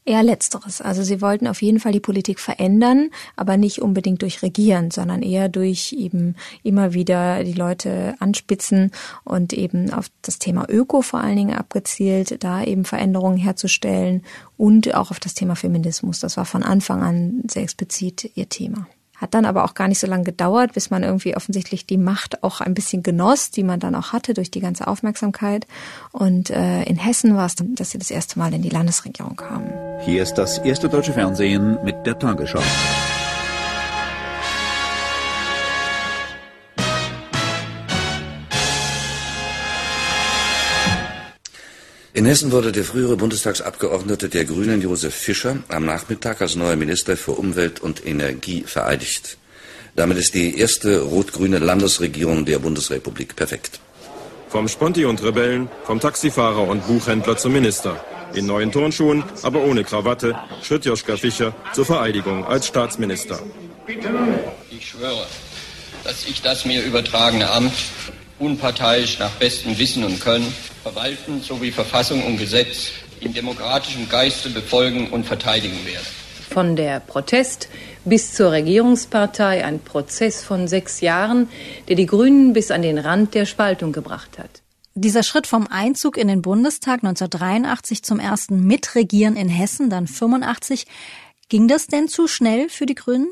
Eher 0.07 0.21
letzteres. 0.21 0.81
Also 0.81 1.01
sie 1.01 1.19
wollten 1.19 1.47
auf 1.47 1.63
jeden 1.63 1.79
Fall 1.79 1.91
die 1.91 1.99
Politik 1.99 2.39
verändern, 2.39 3.09
aber 3.35 3.57
nicht 3.57 3.81
unbedingt 3.81 4.21
durch 4.21 4.43
Regieren, 4.43 4.91
sondern 4.91 5.23
eher 5.23 5.49
durch 5.49 5.93
eben 5.97 6.35
immer 6.61 6.93
wieder 6.93 7.43
die 7.43 7.53
Leute 7.53 8.13
anspitzen 8.19 8.91
und 9.23 9.51
eben 9.51 9.91
auf 9.91 10.05
das 10.21 10.37
Thema 10.37 10.69
Öko 10.69 11.01
vor 11.01 11.21
allen 11.21 11.37
Dingen 11.37 11.55
abgezielt, 11.55 12.43
da 12.43 12.63
eben 12.63 12.85
Veränderungen 12.85 13.37
herzustellen 13.37 14.21
und 14.57 14.93
auch 14.93 15.09
auf 15.09 15.19
das 15.19 15.33
Thema 15.33 15.55
Feminismus. 15.55 16.19
Das 16.19 16.37
war 16.37 16.45
von 16.45 16.61
Anfang 16.61 17.01
an 17.01 17.41
sehr 17.49 17.63
explizit 17.63 18.29
ihr 18.35 18.47
Thema. 18.47 18.87
Hat 19.17 19.33
dann 19.33 19.45
aber 19.45 19.63
auch 19.63 19.73
gar 19.73 19.87
nicht 19.87 19.99
so 19.99 20.07
lange 20.07 20.23
gedauert, 20.23 20.73
bis 20.73 20.89
man 20.89 21.03
irgendwie 21.03 21.35
offensichtlich 21.35 21.85
die 21.85 21.97
Macht 21.97 22.43
auch 22.43 22.61
ein 22.61 22.73
bisschen 22.73 23.03
genoss, 23.03 23.51
die 23.51 23.63
man 23.63 23.79
dann 23.79 23.95
auch 23.95 24.13
hatte 24.13 24.33
durch 24.33 24.51
die 24.51 24.59
ganze 24.59 24.87
Aufmerksamkeit. 24.87 25.65
Und 26.11 26.49
äh, 26.49 26.83
in 26.83 26.97
Hessen 26.97 27.35
war 27.35 27.45
es 27.45 27.55
dann, 27.55 27.75
dass 27.75 27.91
sie 27.91 27.97
das 27.97 28.11
erste 28.11 28.39
Mal 28.39 28.53
in 28.53 28.61
die 28.61 28.69
Landesregierung 28.69 29.35
kamen. 29.35 29.71
Hier 30.01 30.23
ist 30.23 30.35
das 30.35 30.57
erste 30.59 30.89
deutsche 30.89 31.13
Fernsehen 31.13 31.77
mit 31.83 32.05
der 32.05 32.19
Tagesschau. 32.19 32.61
In 42.15 42.25
Hessen 42.25 42.53
wurde 42.53 42.71
der 42.71 42.85
frühere 42.85 43.17
Bundestagsabgeordnete 43.17 44.29
der 44.29 44.45
Grünen 44.45 44.81
Josef 44.81 45.13
Fischer 45.13 45.57
am 45.67 45.83
Nachmittag 45.83 46.39
als 46.39 46.55
neuer 46.55 46.77
Minister 46.77 47.17
für 47.17 47.33
Umwelt 47.33 47.81
und 47.81 48.05
Energie 48.05 48.63
vereidigt. 48.65 49.37
Damit 49.97 50.17
ist 50.17 50.33
die 50.33 50.57
erste 50.57 51.01
rot-grüne 51.01 51.59
Landesregierung 51.59 52.45
der 52.45 52.59
Bundesrepublik 52.59 53.35
perfekt. 53.35 53.81
Vom 54.47 54.69
Sponti 54.69 55.03
und 55.03 55.21
Rebellen, 55.23 55.67
vom 55.83 55.99
Taxifahrer 55.99 56.65
und 56.65 56.87
Buchhändler 56.87 57.35
zum 57.35 57.51
Minister. 57.51 57.99
In 58.33 58.45
neuen 58.45 58.71
Turnschuhen, 58.71 59.25
aber 59.41 59.59
ohne 59.59 59.83
Krawatte, 59.83 60.39
schritt 60.63 60.85
Joschka 60.85 61.17
Fischer 61.17 61.53
zur 61.73 61.85
Vereidigung 61.85 62.45
als 62.45 62.67
Staatsminister. 62.67 63.39
Ich 64.71 64.87
schwöre, 64.87 65.27
dass 66.05 66.25
ich 66.25 66.41
das 66.41 66.63
mir 66.63 66.81
übertragene 66.81 67.51
Amt 67.51 67.73
unparteiisch 68.39 69.19
nach 69.19 69.31
bestem 69.31 69.77
Wissen 69.77 70.03
und 70.03 70.19
Können 70.19 70.51
verwalten 70.83 71.41
sowie 71.41 71.71
Verfassung 71.71 72.23
und 72.25 72.37
Gesetz 72.37 72.91
in 73.21 73.33
demokratischem 73.33 74.07
Geiste 74.09 74.49
befolgen 74.49 75.09
und 75.09 75.25
verteidigen 75.25 75.85
werde. 75.85 76.05
Von 76.49 76.75
der 76.75 76.99
Protest 76.99 77.69
bis 78.05 78.33
zur 78.33 78.51
Regierungspartei 78.51 79.65
ein 79.65 79.79
Prozess 79.79 80.43
von 80.43 80.67
sechs 80.67 81.01
Jahren, 81.01 81.49
der 81.87 81.95
die 81.95 82.05
Grünen 82.05 82.53
bis 82.53 82.71
an 82.71 82.81
den 82.81 82.99
Rand 82.99 83.33
der 83.33 83.45
Spaltung 83.45 83.91
gebracht 83.91 84.37
hat. 84.37 84.61
Dieser 84.93 85.23
Schritt 85.23 85.47
vom 85.47 85.67
Einzug 85.67 86.17
in 86.17 86.29
den 86.29 86.41
Bundestag 86.41 87.03
1983 87.03 88.03
zum 88.03 88.19
ersten 88.19 88.65
Mitregieren 88.65 89.35
in 89.35 89.49
Hessen, 89.49 89.89
dann 89.89 90.07
85, 90.07 90.85
ging 91.49 91.67
das 91.67 91.87
denn 91.87 92.07
zu 92.07 92.27
schnell 92.27 92.69
für 92.69 92.85
die 92.85 92.95
Grünen? 92.95 93.27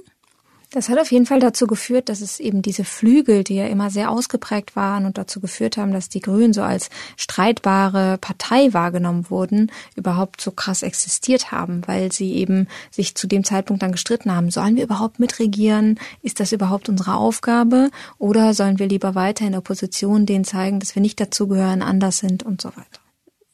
Das 0.73 0.89
hat 0.89 0.97
auf 0.97 1.11
jeden 1.11 1.27
Fall 1.27 1.39
dazu 1.39 1.67
geführt, 1.67 2.09
dass 2.09 2.19
es 2.19 2.39
eben 2.39 2.63
diese 2.63 2.83
Flügel, 2.83 3.43
die 3.43 3.57
ja 3.57 3.67
immer 3.67 3.91
sehr 3.91 4.09
ausgeprägt 4.09 4.75
waren 4.75 5.05
und 5.05 5.19
dazu 5.19 5.39
geführt 5.39 5.77
haben, 5.77 5.93
dass 5.93 6.09
die 6.09 6.19
Grünen 6.19 6.51
so 6.51 6.63
als 6.63 6.89
streitbare 7.15 8.17
Partei 8.17 8.73
wahrgenommen 8.73 9.29
wurden, 9.29 9.71
überhaupt 9.95 10.41
so 10.41 10.49
krass 10.49 10.81
existiert 10.81 11.51
haben, 11.51 11.83
weil 11.85 12.11
sie 12.11 12.33
eben 12.33 12.67
sich 12.89 13.13
zu 13.13 13.27
dem 13.27 13.43
Zeitpunkt 13.43 13.83
dann 13.83 13.91
gestritten 13.91 14.35
haben, 14.35 14.49
sollen 14.49 14.75
wir 14.75 14.83
überhaupt 14.83 15.19
mitregieren? 15.19 15.99
Ist 16.23 16.39
das 16.39 16.51
überhaupt 16.51 16.89
unsere 16.89 17.17
Aufgabe? 17.17 17.91
Oder 18.17 18.55
sollen 18.55 18.79
wir 18.79 18.87
lieber 18.87 19.13
weiter 19.13 19.45
in 19.45 19.51
der 19.51 19.59
Opposition 19.59 20.25
denen 20.25 20.43
zeigen, 20.43 20.79
dass 20.79 20.95
wir 20.95 21.03
nicht 21.03 21.19
dazugehören, 21.19 21.83
anders 21.83 22.17
sind 22.17 22.41
und 22.41 22.63
so 22.63 22.69
weiter? 22.69 23.02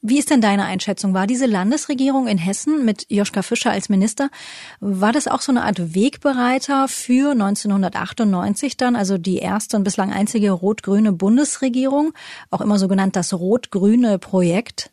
Wie 0.01 0.17
ist 0.17 0.29
denn 0.29 0.39
deine 0.39 0.63
Einschätzung? 0.63 1.13
War 1.13 1.27
diese 1.27 1.45
Landesregierung 1.45 2.27
in 2.27 2.37
Hessen 2.37 2.85
mit 2.85 3.05
Joschka 3.09 3.41
Fischer 3.41 3.71
als 3.71 3.89
Minister, 3.89 4.29
war 4.79 5.11
das 5.11 5.27
auch 5.27 5.41
so 5.41 5.51
eine 5.51 5.63
Art 5.63 5.93
Wegbereiter 5.93 6.87
für 6.87 7.31
1998 7.31 8.77
dann, 8.77 8.95
also 8.95 9.17
die 9.17 9.39
erste 9.39 9.75
und 9.75 9.83
bislang 9.83 10.13
einzige 10.13 10.51
rot-grüne 10.51 11.11
Bundesregierung, 11.11 12.13
auch 12.49 12.61
immer 12.61 12.79
so 12.79 12.87
genannt 12.87 13.17
das 13.17 13.33
rot-grüne 13.33 14.19
Projekt? 14.19 14.89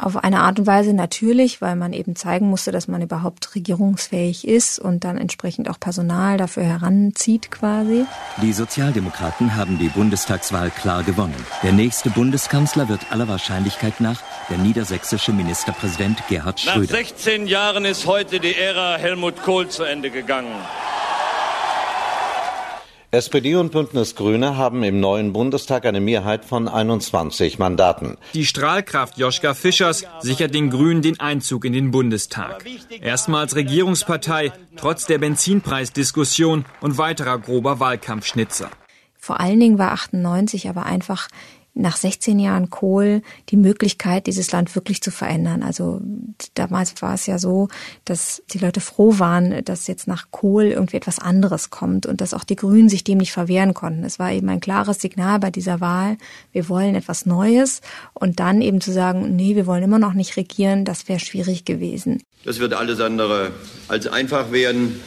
Auf 0.00 0.16
eine 0.16 0.40
Art 0.40 0.58
und 0.58 0.66
Weise 0.66 0.94
natürlich, 0.94 1.60
weil 1.60 1.76
man 1.76 1.92
eben 1.92 2.16
zeigen 2.16 2.48
musste, 2.48 2.72
dass 2.72 2.88
man 2.88 3.02
überhaupt 3.02 3.54
regierungsfähig 3.54 4.48
ist 4.48 4.78
und 4.78 5.04
dann 5.04 5.18
entsprechend 5.18 5.68
auch 5.68 5.78
Personal 5.78 6.38
dafür 6.38 6.62
heranzieht 6.62 7.50
quasi. 7.50 8.06
Die 8.40 8.54
Sozialdemokraten 8.54 9.56
haben 9.56 9.78
die 9.78 9.88
Bundestagswahl 9.88 10.70
klar 10.70 11.02
gewonnen. 11.02 11.34
Der 11.62 11.72
nächste 11.72 12.08
Bundeskanzler 12.08 12.88
wird 12.88 13.12
aller 13.12 13.28
Wahrscheinlichkeit 13.28 14.00
nach 14.00 14.22
der 14.48 14.56
niedersächsische 14.56 15.32
Ministerpräsident 15.32 16.26
Gerhard 16.28 16.60
Schröder. 16.60 16.80
Nach 16.80 16.88
16 16.88 17.46
Jahren 17.46 17.84
ist 17.84 18.06
heute 18.06 18.40
die 18.40 18.54
Ära 18.54 18.96
Helmut 18.96 19.42
Kohl 19.42 19.68
zu 19.68 19.82
Ende 19.82 20.10
gegangen. 20.10 20.54
SPD 23.12 23.56
und 23.56 23.72
Bündnis 23.72 24.14
Grüne 24.14 24.56
haben 24.56 24.84
im 24.84 25.00
neuen 25.00 25.32
Bundestag 25.32 25.84
eine 25.84 26.00
Mehrheit 26.00 26.44
von 26.44 26.68
21 26.68 27.58
Mandaten. 27.58 28.18
Die 28.34 28.46
Strahlkraft 28.46 29.18
Joschka 29.18 29.54
Fischers 29.54 30.04
sichert 30.20 30.54
den 30.54 30.70
Grünen 30.70 31.02
den 31.02 31.18
Einzug 31.18 31.64
in 31.64 31.72
den 31.72 31.90
Bundestag. 31.90 32.64
Erstmals 33.00 33.56
Regierungspartei, 33.56 34.52
trotz 34.76 35.06
der 35.06 35.18
Benzinpreisdiskussion 35.18 36.64
und 36.80 36.98
weiterer 36.98 37.38
grober 37.38 37.80
Wahlkampfschnitzer. 37.80 38.70
Vor 39.18 39.40
allen 39.40 39.58
Dingen 39.58 39.78
war 39.78 39.90
98 39.90 40.68
aber 40.68 40.86
einfach 40.86 41.26
nach 41.74 41.96
16 41.96 42.38
Jahren 42.38 42.70
Kohl 42.70 43.22
die 43.48 43.56
Möglichkeit, 43.56 44.26
dieses 44.26 44.50
Land 44.52 44.74
wirklich 44.74 45.02
zu 45.02 45.10
verändern. 45.10 45.62
Also 45.62 46.00
damals 46.54 47.00
war 47.00 47.14
es 47.14 47.26
ja 47.26 47.38
so, 47.38 47.68
dass 48.04 48.42
die 48.52 48.58
Leute 48.58 48.80
froh 48.80 49.18
waren, 49.18 49.64
dass 49.64 49.86
jetzt 49.86 50.06
nach 50.06 50.30
Kohl 50.30 50.64
irgendwie 50.64 50.96
etwas 50.96 51.18
anderes 51.18 51.70
kommt 51.70 52.06
und 52.06 52.20
dass 52.20 52.34
auch 52.34 52.44
die 52.44 52.56
Grünen 52.56 52.88
sich 52.88 53.04
dem 53.04 53.18
nicht 53.18 53.32
verwehren 53.32 53.74
konnten. 53.74 54.04
Es 54.04 54.18
war 54.18 54.32
eben 54.32 54.48
ein 54.48 54.60
klares 54.60 55.00
Signal 55.00 55.38
bei 55.38 55.50
dieser 55.50 55.80
Wahl, 55.80 56.16
wir 56.52 56.68
wollen 56.68 56.94
etwas 56.94 57.26
Neues 57.26 57.80
und 58.14 58.40
dann 58.40 58.60
eben 58.62 58.80
zu 58.80 58.92
sagen, 58.92 59.36
nee, 59.36 59.56
wir 59.56 59.66
wollen 59.66 59.82
immer 59.82 59.98
noch 59.98 60.14
nicht 60.14 60.36
regieren, 60.36 60.84
das 60.84 61.08
wäre 61.08 61.20
schwierig 61.20 61.64
gewesen. 61.64 62.22
Das 62.44 62.58
wird 62.58 62.74
alles 62.74 63.00
andere 63.00 63.52
als 63.88 64.06
einfach 64.06 64.50
werden. 64.50 65.00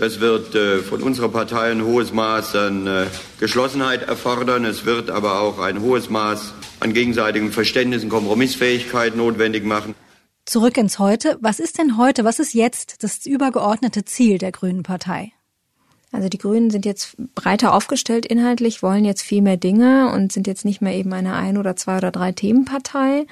Das 0.00 0.18
wird 0.18 0.54
äh, 0.54 0.78
von 0.78 1.02
unserer 1.02 1.28
Partei 1.28 1.70
ein 1.70 1.84
hohes 1.84 2.10
Maß 2.10 2.56
an 2.56 2.86
äh, 2.86 3.04
Geschlossenheit 3.38 4.08
erfordern. 4.08 4.64
Es 4.64 4.86
wird 4.86 5.10
aber 5.10 5.42
auch 5.42 5.58
ein 5.58 5.82
hohes 5.82 6.08
Maß 6.08 6.54
an 6.80 6.94
gegenseitigem 6.94 7.52
Verständnis 7.52 8.02
und 8.02 8.08
Kompromissfähigkeit 8.08 9.14
notwendig 9.14 9.62
machen. 9.62 9.94
Zurück 10.46 10.78
ins 10.78 10.98
Heute. 10.98 11.36
Was 11.42 11.60
ist 11.60 11.76
denn 11.76 11.98
heute, 11.98 12.24
was 12.24 12.38
ist 12.38 12.54
jetzt 12.54 13.04
das 13.04 13.26
übergeordnete 13.26 14.06
Ziel 14.06 14.38
der 14.38 14.52
Grünen 14.52 14.84
Partei? 14.84 15.32
Also 16.12 16.30
die 16.30 16.38
Grünen 16.38 16.70
sind 16.70 16.86
jetzt 16.86 17.16
breiter 17.34 17.74
aufgestellt 17.74 18.24
inhaltlich, 18.24 18.82
wollen 18.82 19.04
jetzt 19.04 19.20
viel 19.20 19.42
mehr 19.42 19.58
Dinge 19.58 20.10
und 20.14 20.32
sind 20.32 20.46
jetzt 20.46 20.64
nicht 20.64 20.80
mehr 20.80 20.94
eben 20.94 21.12
eine 21.12 21.34
ein 21.34 21.58
oder 21.58 21.76
zwei 21.76 21.98
oder 21.98 22.10
drei 22.10 22.32
Themenpartei. 22.32 23.26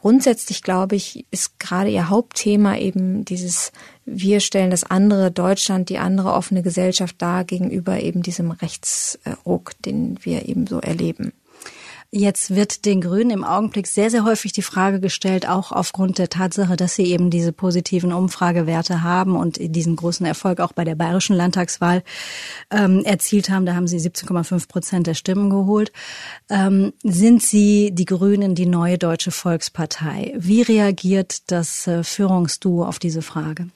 Grundsätzlich 0.00 0.62
glaube 0.62 0.96
ich, 0.96 1.26
ist 1.30 1.58
gerade 1.58 1.90
ihr 1.90 2.08
Hauptthema 2.08 2.76
eben 2.76 3.24
dieses 3.24 3.72
wir 4.10 4.40
stellen 4.40 4.70
das 4.70 4.84
andere 4.84 5.30
Deutschland, 5.30 5.90
die 5.90 5.98
andere 5.98 6.32
offene 6.32 6.62
Gesellschaft 6.62 7.16
dar 7.18 7.44
gegenüber 7.44 8.00
eben 8.00 8.22
diesem 8.22 8.50
Rechtsruck, 8.50 9.72
den 9.84 10.18
wir 10.22 10.48
eben 10.48 10.66
so 10.66 10.80
erleben. 10.80 11.32
Jetzt 12.10 12.54
wird 12.54 12.86
den 12.86 13.02
Grünen 13.02 13.28
im 13.28 13.44
Augenblick 13.44 13.86
sehr, 13.86 14.08
sehr 14.08 14.24
häufig 14.24 14.52
die 14.52 14.62
Frage 14.62 14.98
gestellt, 14.98 15.46
auch 15.46 15.72
aufgrund 15.72 16.16
der 16.16 16.30
Tatsache, 16.30 16.74
dass 16.74 16.94
sie 16.94 17.04
eben 17.04 17.28
diese 17.28 17.52
positiven 17.52 18.14
Umfragewerte 18.14 19.02
haben 19.02 19.36
und 19.36 19.58
diesen 19.60 19.94
großen 19.94 20.24
Erfolg 20.24 20.60
auch 20.60 20.72
bei 20.72 20.84
der 20.84 20.94
bayerischen 20.94 21.36
Landtagswahl 21.36 22.02
ähm, 22.70 23.04
erzielt 23.04 23.50
haben. 23.50 23.66
Da 23.66 23.74
haben 23.74 23.86
sie 23.86 23.98
17,5 23.98 24.68
Prozent 24.68 25.06
der 25.06 25.12
Stimmen 25.12 25.50
geholt. 25.50 25.92
Ähm, 26.48 26.94
sind 27.02 27.42
Sie 27.42 27.90
die 27.92 28.06
Grünen 28.06 28.54
die 28.54 28.64
neue 28.64 28.96
deutsche 28.96 29.30
Volkspartei? 29.30 30.32
Wie 30.38 30.62
reagiert 30.62 31.50
das 31.50 31.86
äh, 31.86 32.02
Führungsduo 32.04 32.86
auf 32.86 32.98
diese 32.98 33.20
Frage? 33.20 33.68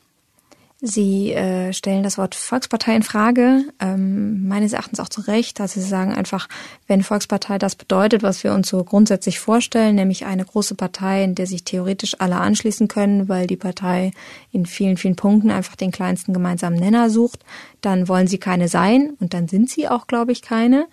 Sie 0.84 1.32
äh, 1.32 1.72
stellen 1.72 2.02
das 2.02 2.18
Wort 2.18 2.34
Volkspartei 2.34 2.96
in 2.96 3.04
Frage, 3.04 3.66
ähm, 3.78 4.48
meines 4.48 4.72
Erachtens 4.72 4.98
auch 4.98 5.08
zu 5.08 5.20
Recht. 5.20 5.60
Also 5.60 5.80
sie 5.80 5.86
sagen 5.86 6.12
einfach, 6.12 6.48
wenn 6.88 7.04
Volkspartei 7.04 7.56
das 7.56 7.76
bedeutet, 7.76 8.24
was 8.24 8.42
wir 8.42 8.52
uns 8.52 8.68
so 8.68 8.82
grundsätzlich 8.82 9.38
vorstellen, 9.38 9.94
nämlich 9.94 10.26
eine 10.26 10.44
große 10.44 10.74
Partei, 10.74 11.22
in 11.22 11.36
der 11.36 11.46
sich 11.46 11.62
theoretisch 11.62 12.16
alle 12.18 12.38
anschließen 12.38 12.88
können, 12.88 13.28
weil 13.28 13.46
die 13.46 13.56
Partei 13.56 14.10
in 14.50 14.66
vielen, 14.66 14.96
vielen 14.96 15.14
Punkten 15.14 15.52
einfach 15.52 15.76
den 15.76 15.92
kleinsten 15.92 16.32
gemeinsamen 16.32 16.80
Nenner 16.80 17.10
sucht, 17.10 17.44
dann 17.80 18.08
wollen 18.08 18.26
sie 18.26 18.38
keine 18.38 18.66
sein 18.66 19.12
und 19.20 19.34
dann 19.34 19.46
sind 19.46 19.70
sie 19.70 19.86
auch, 19.88 20.08
glaube 20.08 20.32
ich, 20.32 20.42
keine, 20.42 20.88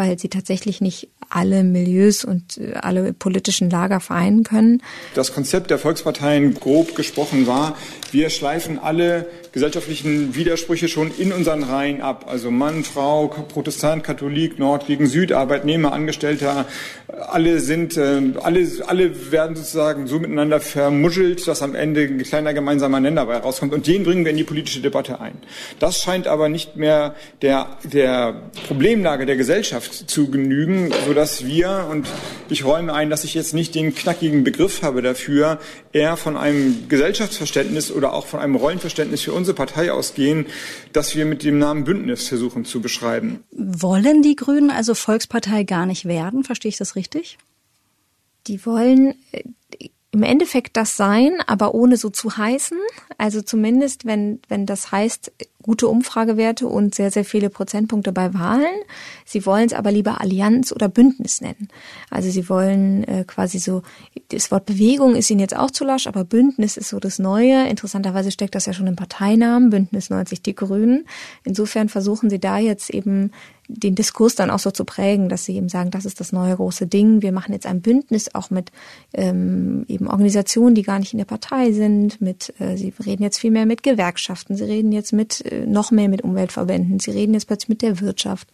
weil 0.00 0.18
sie 0.18 0.30
tatsächlich 0.30 0.80
nicht 0.80 1.08
alle 1.28 1.62
Milieus 1.62 2.24
und 2.24 2.56
äh, 2.56 2.72
alle 2.80 3.12
politischen 3.12 3.68
Lager 3.68 4.00
vereinen 4.00 4.44
können. 4.44 4.82
Das 5.14 5.34
Konzept 5.34 5.70
der 5.70 5.78
Volksparteien 5.78 6.54
grob 6.54 6.94
gesprochen 6.94 7.46
war, 7.46 7.76
wir 8.10 8.30
schleifen 8.30 8.78
alle 8.78 9.26
gesellschaftlichen 9.52 10.34
Widersprüche 10.34 10.88
schon 10.88 11.10
in 11.16 11.32
unseren 11.32 11.62
Reihen 11.62 12.00
ab. 12.00 12.26
Also 12.28 12.50
Mann, 12.50 12.84
Frau, 12.84 13.28
Protestant, 13.28 14.04
Katholik, 14.04 14.58
Nord 14.58 14.86
gegen 14.86 15.06
Süd, 15.06 15.32
Arbeitnehmer, 15.32 15.92
Angestellter, 15.92 16.66
alle 17.08 17.60
sind, 17.60 17.96
äh, 17.96 18.20
alle, 18.42 18.66
alle 18.86 19.32
werden 19.32 19.56
sozusagen 19.56 20.06
so 20.06 20.18
miteinander 20.18 20.60
vermuschelt, 20.60 21.46
dass 21.46 21.62
am 21.62 21.74
Ende 21.74 22.02
ein 22.02 22.22
kleiner 22.22 22.54
gemeinsamer 22.54 23.00
Nenner 23.00 23.20
dabei 23.20 23.38
rauskommt. 23.38 23.72
Und 23.72 23.86
den 23.86 24.04
bringen 24.04 24.24
wir 24.24 24.30
in 24.30 24.36
die 24.36 24.44
politische 24.44 24.80
Debatte 24.80 25.20
ein. 25.20 25.34
Das 25.78 26.00
scheint 26.02 26.26
aber 26.26 26.48
nicht 26.48 26.76
mehr 26.76 27.14
der, 27.42 27.78
der 27.84 28.42
Problemlage 28.66 29.26
der 29.26 29.36
Gesellschaft 29.36 30.10
zu 30.10 30.30
genügen, 30.30 30.92
sodass 31.06 31.46
wir, 31.46 31.86
und 31.90 32.06
ich 32.48 32.64
räume 32.64 32.92
ein, 32.94 33.10
dass 33.10 33.24
ich 33.24 33.34
jetzt 33.34 33.54
nicht 33.54 33.74
den 33.74 33.94
knackigen 33.94 34.44
Begriff 34.44 34.82
habe 34.82 35.02
dafür, 35.02 35.58
eher 35.92 36.16
von 36.16 36.36
einem 36.36 36.88
Gesellschaftsverständnis 36.88 37.90
oder 37.90 38.12
auch 38.12 38.26
von 38.26 38.40
einem 38.40 38.54
Rollenverständnis 38.54 39.22
für 39.22 39.32
unsere 39.32 39.54
Partei 39.54 39.92
ausgehen, 39.92 40.46
dass 40.92 41.14
wir 41.16 41.26
mit 41.26 41.42
dem 41.42 41.58
Namen 41.58 41.84
Bündnis 41.84 42.28
versuchen 42.28 42.64
zu 42.64 42.80
beschreiben. 42.80 43.44
Wollen 43.50 44.22
die 44.22 44.36
Grünen 44.36 44.70
also 44.70 44.94
Volkspartei 44.94 45.64
gar 45.64 45.86
nicht 45.86 46.04
werden? 46.04 46.44
Verstehe 46.44 46.68
ich 46.68 46.76
das 46.76 46.96
richtig? 46.96 47.38
Die 48.46 48.64
wollen 48.64 49.14
äh, 49.32 49.42
im 50.12 50.24
Endeffekt 50.24 50.76
das 50.76 50.96
sein, 50.96 51.38
aber 51.46 51.74
ohne 51.74 51.96
so 51.96 52.10
zu 52.10 52.36
heißen. 52.36 52.78
Also 53.16 53.42
zumindest, 53.42 54.06
wenn, 54.06 54.40
wenn 54.48 54.66
das 54.66 54.90
heißt, 54.90 55.30
gute 55.62 55.88
Umfragewerte 55.88 56.66
und 56.66 56.94
sehr, 56.94 57.10
sehr 57.10 57.24
viele 57.24 57.50
Prozentpunkte 57.50 58.12
bei 58.12 58.34
Wahlen. 58.34 58.80
Sie 59.24 59.44
wollen 59.46 59.66
es 59.66 59.72
aber 59.72 59.92
lieber 59.92 60.20
Allianz 60.20 60.72
oder 60.72 60.88
Bündnis 60.88 61.40
nennen. 61.40 61.68
Also 62.08 62.30
sie 62.30 62.48
wollen 62.48 63.04
äh, 63.04 63.24
quasi 63.24 63.58
so, 63.58 63.82
das 64.30 64.50
Wort 64.50 64.66
Bewegung 64.66 65.14
ist 65.14 65.30
ihnen 65.30 65.40
jetzt 65.40 65.56
auch 65.56 65.70
zu 65.70 65.84
lasch, 65.84 66.06
aber 66.06 66.24
Bündnis 66.24 66.76
ist 66.76 66.88
so 66.88 66.98
das 66.98 67.18
Neue. 67.18 67.68
Interessanterweise 67.68 68.30
steckt 68.30 68.54
das 68.54 68.66
ja 68.66 68.72
schon 68.72 68.86
im 68.86 68.96
Parteinamen, 68.96 69.70
Bündnis 69.70 70.10
90 70.10 70.42
Die 70.42 70.54
Grünen. 70.54 71.06
Insofern 71.44 71.88
versuchen 71.88 72.30
sie 72.30 72.40
da 72.40 72.58
jetzt 72.58 72.90
eben 72.90 73.30
den 73.76 73.94
Diskurs 73.94 74.34
dann 74.34 74.50
auch 74.50 74.58
so 74.58 74.70
zu 74.70 74.84
prägen, 74.84 75.28
dass 75.28 75.44
sie 75.44 75.56
eben 75.56 75.68
sagen, 75.68 75.90
das 75.90 76.04
ist 76.04 76.20
das 76.20 76.32
neue 76.32 76.56
große 76.56 76.86
Ding. 76.86 77.22
Wir 77.22 77.32
machen 77.32 77.52
jetzt 77.52 77.66
ein 77.66 77.80
Bündnis 77.80 78.34
auch 78.34 78.50
mit 78.50 78.72
ähm, 79.14 79.84
eben 79.88 80.08
Organisationen, 80.08 80.74
die 80.74 80.82
gar 80.82 80.98
nicht 80.98 81.12
in 81.12 81.18
der 81.18 81.24
Partei 81.24 81.72
sind. 81.72 82.20
Mit, 82.20 82.52
äh, 82.58 82.76
sie 82.76 82.92
reden 83.04 83.22
jetzt 83.22 83.38
viel 83.38 83.50
mehr 83.50 83.66
mit 83.66 83.82
Gewerkschaften. 83.82 84.56
Sie 84.56 84.64
reden 84.64 84.92
jetzt 84.92 85.12
mit 85.12 85.44
äh, 85.46 85.66
noch 85.66 85.90
mehr 85.90 86.08
mit 86.08 86.22
Umweltverbänden. 86.22 86.98
Sie 86.98 87.12
reden 87.12 87.34
jetzt 87.34 87.46
plötzlich 87.46 87.68
mit 87.68 87.82
der 87.82 88.00
Wirtschaft. 88.00 88.48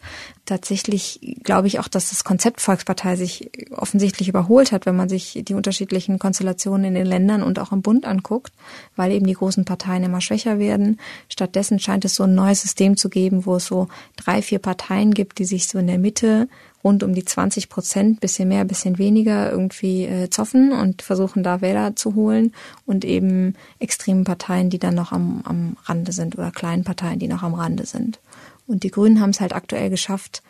Tatsächlich 0.45 1.37
glaube 1.43 1.67
ich 1.67 1.79
auch, 1.79 1.87
dass 1.87 2.09
das 2.09 2.23
Konzept 2.23 2.61
Volkspartei 2.61 3.15
sich 3.15 3.49
offensichtlich 3.71 4.29
überholt 4.29 4.71
hat, 4.71 4.85
wenn 4.85 4.95
man 4.95 5.09
sich 5.09 5.41
die 5.43 5.53
unterschiedlichen 5.53 6.19
Konstellationen 6.19 6.85
in 6.85 6.93
den 6.93 7.05
Ländern 7.05 7.43
und 7.43 7.59
auch 7.59 7.71
im 7.71 7.81
Bund 7.81 8.05
anguckt, 8.05 8.53
weil 8.95 9.11
eben 9.11 9.25
die 9.25 9.33
großen 9.33 9.65
Parteien 9.65 10.03
immer 10.03 10.21
schwächer 10.21 10.59
werden. 10.59 10.99
Stattdessen 11.29 11.79
scheint 11.79 12.05
es 12.05 12.15
so 12.15 12.23
ein 12.23 12.35
neues 12.35 12.61
System 12.61 12.97
zu 12.97 13.09
geben, 13.09 13.45
wo 13.45 13.55
es 13.55 13.65
so 13.65 13.87
drei, 14.15 14.41
vier 14.41 14.59
Parteien 14.59 15.06
gibt, 15.13 15.39
die 15.39 15.45
sich 15.45 15.67
so 15.67 15.79
in 15.79 15.87
der 15.87 15.97
Mitte 15.97 16.47
rund 16.83 17.03
um 17.03 17.13
die 17.13 17.25
20 17.25 17.69
Prozent, 17.69 18.19
bisschen 18.19 18.47
mehr, 18.47 18.63
bisschen 18.65 18.97
weniger 18.97 19.51
irgendwie 19.51 20.05
äh, 20.05 20.29
zoffen 20.29 20.71
und 20.71 21.01
versuchen 21.01 21.43
da 21.43 21.61
Wähler 21.61 21.95
zu 21.95 22.15
holen 22.15 22.53
und 22.85 23.03
eben 23.03 23.55
extremen 23.79 24.23
Parteien, 24.23 24.69
die 24.69 24.79
dann 24.79 24.95
noch 24.95 25.11
am, 25.11 25.41
am 25.43 25.77
Rande 25.85 26.11
sind 26.11 26.37
oder 26.37 26.51
kleinen 26.51 26.83
Parteien, 26.83 27.19
die 27.19 27.27
noch 27.27 27.43
am 27.43 27.53
Rande 27.53 27.85
sind. 27.85 28.19
Und 28.67 28.83
die 28.83 28.91
Grünen 28.91 29.21
haben 29.21 29.31
es 29.31 29.41
halt 29.41 29.53
aktuell 29.53 29.89
geschafft, 29.89 30.43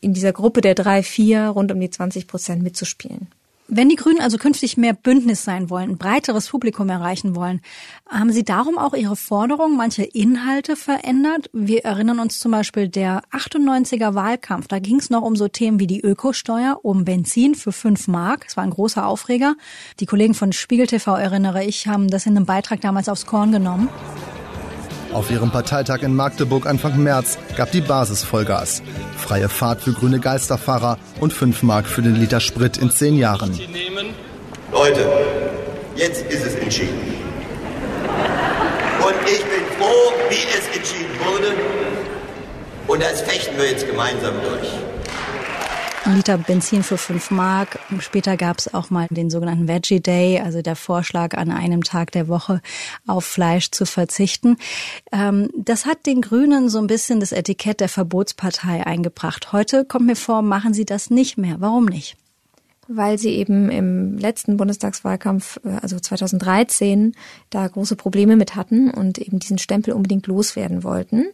in 0.00 0.14
dieser 0.14 0.32
Gruppe 0.32 0.60
der 0.60 0.74
drei, 0.74 1.02
vier 1.02 1.48
rund 1.48 1.70
um 1.72 1.80
die 1.80 1.90
20 1.90 2.26
Prozent 2.26 2.62
mitzuspielen. 2.62 3.28
Wenn 3.68 3.88
die 3.88 3.96
Grünen 3.96 4.20
also 4.20 4.38
künftig 4.38 4.76
mehr 4.76 4.92
Bündnis 4.92 5.44
sein 5.44 5.70
wollen, 5.70 5.90
ein 5.90 5.98
breiteres 5.98 6.48
Publikum 6.48 6.88
erreichen 6.88 7.34
wollen, 7.34 7.60
haben 8.08 8.30
Sie 8.30 8.44
darum 8.44 8.78
auch 8.78 8.94
Ihre 8.94 9.16
Forderungen, 9.16 9.76
manche 9.76 10.04
Inhalte 10.04 10.76
verändert? 10.76 11.50
Wir 11.52 11.84
erinnern 11.84 12.20
uns 12.20 12.38
zum 12.38 12.52
Beispiel 12.52 12.88
der 12.88 13.22
98er 13.32 14.14
Wahlkampf. 14.14 14.68
Da 14.68 14.78
ging 14.78 15.00
es 15.00 15.10
noch 15.10 15.22
um 15.22 15.34
so 15.34 15.48
Themen 15.48 15.80
wie 15.80 15.88
die 15.88 16.00
Ökosteuer, 16.00 16.78
um 16.82 17.04
Benzin 17.04 17.56
für 17.56 17.72
fünf 17.72 18.06
Mark. 18.06 18.44
Es 18.46 18.56
war 18.56 18.62
ein 18.62 18.70
großer 18.70 19.04
Aufreger. 19.04 19.56
Die 19.98 20.06
Kollegen 20.06 20.34
von 20.34 20.52
Spiegel 20.52 20.86
TV, 20.86 21.16
erinnere 21.16 21.64
ich, 21.64 21.88
haben 21.88 22.08
das 22.08 22.26
in 22.26 22.36
einem 22.36 22.46
Beitrag 22.46 22.80
damals 22.82 23.08
aufs 23.08 23.26
Korn 23.26 23.50
genommen. 23.50 23.88
Auf 25.16 25.30
ihrem 25.30 25.50
Parteitag 25.50 26.02
in 26.02 26.14
Magdeburg 26.14 26.66
Anfang 26.66 27.02
März 27.02 27.38
gab 27.56 27.72
die 27.72 27.80
Basis 27.80 28.22
Vollgas. 28.22 28.82
Freie 29.16 29.48
Fahrt 29.48 29.80
für 29.80 29.94
grüne 29.94 30.20
Geisterfahrer 30.20 30.98
und 31.20 31.32
5 31.32 31.62
Mark 31.62 31.86
für 31.86 32.02
den 32.02 32.16
Liter 32.16 32.38
Sprit 32.38 32.76
in 32.76 32.90
10 32.90 33.16
Jahren. 33.16 33.58
Leute, 34.70 35.06
Jetzt 35.96 36.30
ist 36.30 36.44
es 36.44 36.54
entschieden. 36.56 37.00
Und 39.00 39.14
ich 39.24 39.42
bin 39.42 39.64
froh, 39.78 40.12
wie 40.28 40.34
es 40.34 40.76
entschieden 40.76 41.18
wurde. 41.24 41.54
Und 42.86 43.02
das 43.02 43.22
fechten 43.22 43.56
wir 43.56 43.70
jetzt 43.70 43.86
gemeinsam 43.88 44.34
durch. 44.42 44.85
Liter 46.14 46.38
Benzin 46.38 46.82
für 46.82 46.98
5 46.98 47.30
Mark. 47.32 47.80
Später 47.98 48.36
gab 48.36 48.58
es 48.58 48.72
auch 48.72 48.90
mal 48.90 49.08
den 49.10 49.28
sogenannten 49.28 49.66
Veggie 49.66 50.00
Day, 50.00 50.40
also 50.40 50.62
der 50.62 50.76
Vorschlag, 50.76 51.36
an 51.36 51.50
einem 51.50 51.82
Tag 51.82 52.12
der 52.12 52.28
Woche 52.28 52.60
auf 53.06 53.24
Fleisch 53.24 53.70
zu 53.70 53.86
verzichten. 53.86 54.56
Ähm, 55.10 55.48
das 55.56 55.84
hat 55.84 56.06
den 56.06 56.20
Grünen 56.22 56.68
so 56.68 56.78
ein 56.78 56.86
bisschen 56.86 57.18
das 57.18 57.32
Etikett 57.32 57.80
der 57.80 57.88
Verbotspartei 57.88 58.86
eingebracht. 58.86 59.52
Heute 59.52 59.84
kommt 59.84 60.06
mir 60.06 60.16
vor, 60.16 60.42
machen 60.42 60.74
sie 60.74 60.84
das 60.84 61.10
nicht 61.10 61.38
mehr. 61.38 61.56
Warum 61.58 61.86
nicht? 61.86 62.16
weil 62.88 63.18
sie 63.18 63.30
eben 63.30 63.68
im 63.68 64.16
letzten 64.16 64.56
Bundestagswahlkampf, 64.56 65.58
äh, 65.64 65.70
also 65.82 65.98
2013, 65.98 67.16
da 67.50 67.66
große 67.66 67.96
Probleme 67.96 68.36
mit 68.36 68.54
hatten 68.54 68.90
und 68.90 69.18
eben 69.18 69.40
diesen 69.40 69.58
Stempel 69.58 69.92
unbedingt 69.92 70.28
loswerden 70.28 70.84
wollten 70.84 71.26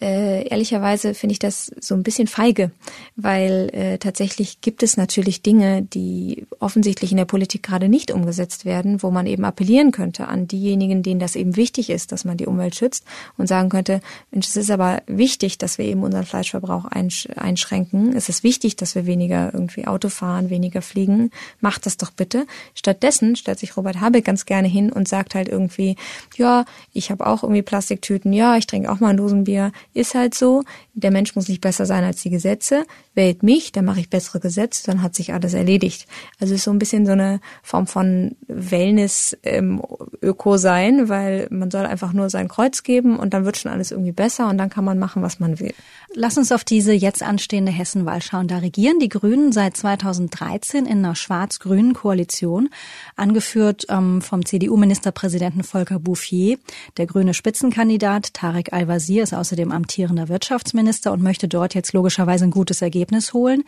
äh, 0.00 0.46
ehrlicherweise 0.48 1.14
finde 1.14 1.32
ich 1.32 1.38
das 1.38 1.72
so 1.80 1.94
ein 1.94 2.02
bisschen 2.02 2.26
feige, 2.26 2.70
weil 3.16 3.70
äh, 3.72 3.98
tatsächlich 3.98 4.60
gibt 4.60 4.82
es 4.82 4.96
natürlich 4.96 5.42
Dinge, 5.42 5.82
die 5.82 6.46
offensichtlich 6.58 7.10
in 7.10 7.16
der 7.16 7.24
Politik 7.24 7.62
gerade 7.62 7.88
nicht 7.88 8.10
umgesetzt 8.10 8.64
werden, 8.64 9.02
wo 9.02 9.10
man 9.10 9.26
eben 9.26 9.44
appellieren 9.44 9.92
könnte 9.92 10.28
an 10.28 10.48
diejenigen, 10.48 11.02
denen 11.02 11.20
das 11.20 11.36
eben 11.36 11.56
wichtig 11.56 11.90
ist, 11.90 12.12
dass 12.12 12.24
man 12.24 12.36
die 12.36 12.46
Umwelt 12.46 12.74
schützt 12.74 13.04
und 13.36 13.46
sagen 13.46 13.68
könnte, 13.68 14.00
Mensch, 14.30 14.48
es 14.48 14.56
ist 14.56 14.70
aber 14.70 15.02
wichtig, 15.06 15.58
dass 15.58 15.78
wir 15.78 15.84
eben 15.84 16.02
unseren 16.02 16.24
Fleischverbrauch 16.24 16.84
einsch 16.84 17.28
einschränken. 17.36 18.16
Es 18.16 18.28
ist 18.28 18.42
wichtig, 18.42 18.76
dass 18.76 18.94
wir 18.94 19.06
weniger 19.06 19.52
irgendwie 19.52 19.86
Auto 19.86 20.08
fahren, 20.08 20.50
weniger 20.50 20.82
fliegen. 20.82 21.30
Macht 21.60 21.86
das 21.86 21.96
doch 21.96 22.10
bitte. 22.10 22.46
Stattdessen 22.74 23.36
stellt 23.36 23.58
sich 23.58 23.76
Robert 23.76 24.00
Habeck 24.00 24.24
ganz 24.24 24.46
gerne 24.46 24.68
hin 24.68 24.90
und 24.90 25.08
sagt 25.08 25.34
halt 25.34 25.48
irgendwie, 25.48 25.96
ja, 26.36 26.64
ich 26.92 27.10
habe 27.10 27.26
auch 27.26 27.42
irgendwie 27.42 27.62
Plastiktüten, 27.62 28.32
ja, 28.32 28.56
ich 28.56 28.66
trinke 28.66 28.90
auch 28.90 29.00
mal 29.00 29.10
ein 29.10 29.16
Dosenbier, 29.16 29.72
ist 29.94 30.14
halt 30.14 30.34
so, 30.34 30.62
der 30.92 31.10
Mensch 31.10 31.34
muss 31.34 31.48
nicht 31.48 31.60
besser 31.60 31.86
sein 31.86 32.04
als 32.04 32.22
die 32.22 32.30
Gesetze. 32.30 32.84
Wählt 33.14 33.42
mich, 33.42 33.72
dann 33.72 33.84
mache 33.84 34.00
ich 34.00 34.10
bessere 34.10 34.40
Gesetze, 34.40 34.84
dann 34.86 35.02
hat 35.02 35.14
sich 35.14 35.32
alles 35.32 35.54
erledigt. 35.54 36.06
Also 36.40 36.54
ist 36.54 36.64
so 36.64 36.72
ein 36.72 36.78
bisschen 36.78 37.06
so 37.06 37.12
eine 37.12 37.40
Form 37.62 37.86
von 37.86 38.36
Wellness-Öko 38.48 40.52
ähm, 40.52 40.58
sein, 40.58 41.08
weil 41.08 41.46
man 41.50 41.70
soll 41.70 41.86
einfach 41.86 42.12
nur 42.12 42.28
sein 42.28 42.48
Kreuz 42.48 42.82
geben 42.82 43.18
und 43.18 43.34
dann 43.34 43.44
wird 43.44 43.56
schon 43.56 43.72
alles 43.72 43.92
irgendwie 43.92 44.12
besser 44.12 44.48
und 44.48 44.58
dann 44.58 44.70
kann 44.70 44.84
man 44.84 44.98
machen, 44.98 45.22
was 45.22 45.40
man 45.40 45.60
will. 45.60 45.74
Lass 46.16 46.38
uns 46.38 46.52
auf 46.52 46.64
diese 46.64 46.92
jetzt 46.92 47.22
anstehende 47.22 47.72
Hessenwahl 47.72 48.22
schauen. 48.22 48.48
Da 48.48 48.58
regieren 48.58 48.98
die 49.00 49.08
Grünen 49.08 49.52
seit 49.52 49.76
2013 49.76 50.86
in 50.86 50.98
einer 50.98 51.16
schwarz-grünen 51.16 51.94
Koalition, 51.94 52.68
angeführt 53.16 53.86
ähm, 53.88 54.22
vom 54.22 54.44
CDU-Ministerpräsidenten 54.44 55.64
Volker 55.64 55.98
Bouffier. 55.98 56.58
Der 56.96 57.06
grüne 57.06 57.34
Spitzenkandidat 57.34 58.34
Tarek 58.34 58.72
Al-Wazir 58.72 59.22
ist 59.22 59.34
außerdem 59.34 59.72
amtierender 59.84 60.30
Wirtschaftsminister 60.30 61.12
und 61.12 61.22
möchte 61.22 61.46
dort 61.46 61.74
jetzt 61.74 61.92
logischerweise 61.92 62.44
ein 62.44 62.50
gutes 62.50 62.80
Ergebnis 62.80 63.34
holen. 63.34 63.64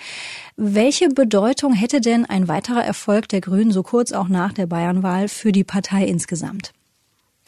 Welche 0.57 1.11
Bedeutung 1.11 1.75
hätte 1.75 2.01
denn 2.01 2.25
ein 2.25 2.49
weiterer 2.49 2.83
Erfolg 2.83 3.29
der 3.29 3.43
Grünen 3.43 3.71
so 3.71 3.83
kurz 3.83 4.13
auch 4.13 4.29
nach 4.29 4.55
der 4.55 4.67
Bayernwahl 4.67 5.29
für 5.29 5.53
die 5.53 5.65
Partei 5.65 6.07
insgesamt? 6.07 6.73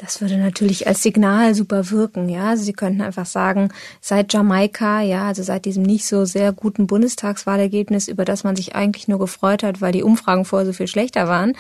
Das 0.01 0.21
würde 0.21 0.37
natürlich 0.37 0.87
als 0.87 1.03
Signal 1.03 1.57
super 1.57 1.91
wirken, 1.91 2.29
ja. 2.29 2.51
Also 2.51 2.63
Sie 2.63 2.73
könnten 2.73 3.01
einfach 3.01 3.27
sagen, 3.27 3.71
seit 4.01 4.33
Jamaika, 4.33 5.01
ja, 5.01 5.27
also 5.27 5.43
seit 5.43 5.65
diesem 5.65 5.83
nicht 5.83 6.07
so 6.07 6.25
sehr 6.25 6.53
guten 6.53 6.87
Bundestagswahlergebnis, 6.87 8.07
über 8.07 8.25
das 8.25 8.45
man 8.45 8.55
sich 8.55 8.77
eigentlich 8.77 9.09
nur 9.09 9.19
gefreut 9.19 9.65
hat, 9.65 9.81
weil 9.81 9.91
die 9.91 10.05
Umfragen 10.05 10.45
vorher 10.45 10.67
so 10.67 10.73
viel 10.73 10.87
schlechter 10.87 11.27
waren, 11.27 11.55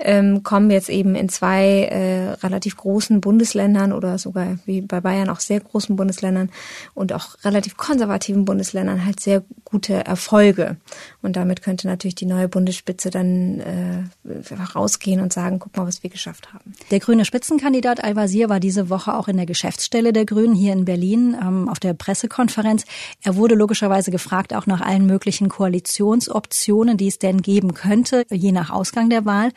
ähm, 0.00 0.42
kommen 0.42 0.72
jetzt 0.72 0.90
eben 0.90 1.14
in 1.14 1.28
zwei 1.28 1.84
äh, 1.84 2.30
relativ 2.44 2.76
großen 2.76 3.20
Bundesländern 3.20 3.92
oder 3.92 4.18
sogar 4.18 4.58
wie 4.66 4.80
bei 4.80 5.00
Bayern 5.00 5.30
auch 5.30 5.38
sehr 5.38 5.60
großen 5.60 5.94
Bundesländern 5.94 6.50
und 6.94 7.12
auch 7.12 7.36
relativ 7.44 7.76
konservativen 7.76 8.44
Bundesländern 8.44 9.06
halt 9.06 9.20
sehr 9.20 9.44
gute 9.64 10.04
Erfolge. 10.04 10.78
Und 11.22 11.36
damit 11.36 11.62
könnte 11.62 11.86
natürlich 11.86 12.16
die 12.16 12.26
neue 12.26 12.48
Bundesspitze 12.48 13.10
dann 13.10 13.60
äh, 13.60 14.54
rausgehen 14.74 15.20
und 15.20 15.32
sagen, 15.32 15.60
guck 15.60 15.76
mal, 15.76 15.86
was 15.86 16.02
wir 16.02 16.10
geschafft 16.10 16.52
haben. 16.52 16.74
Der 16.90 16.98
grüne 16.98 17.24
Spitzenkandidat 17.24 17.83
Sedat 17.84 18.02
Al-Wazir 18.02 18.48
war 18.48 18.60
diese 18.60 18.88
Woche 18.88 19.12
auch 19.12 19.28
in 19.28 19.36
der 19.36 19.44
Geschäftsstelle 19.44 20.14
der 20.14 20.24
Grünen 20.24 20.54
hier 20.54 20.72
in 20.72 20.86
Berlin 20.86 21.36
ähm, 21.38 21.68
auf 21.68 21.78
der 21.78 21.92
Pressekonferenz. 21.92 22.86
Er 23.22 23.36
wurde 23.36 23.54
logischerweise 23.54 24.10
gefragt 24.10 24.54
auch 24.54 24.64
nach 24.64 24.80
allen 24.80 25.04
möglichen 25.04 25.50
Koalitionsoptionen, 25.50 26.96
die 26.96 27.08
es 27.08 27.18
denn 27.18 27.42
geben 27.42 27.74
könnte, 27.74 28.24
je 28.30 28.52
nach 28.52 28.70
Ausgang 28.70 29.10
der 29.10 29.26
Wahl. 29.26 29.50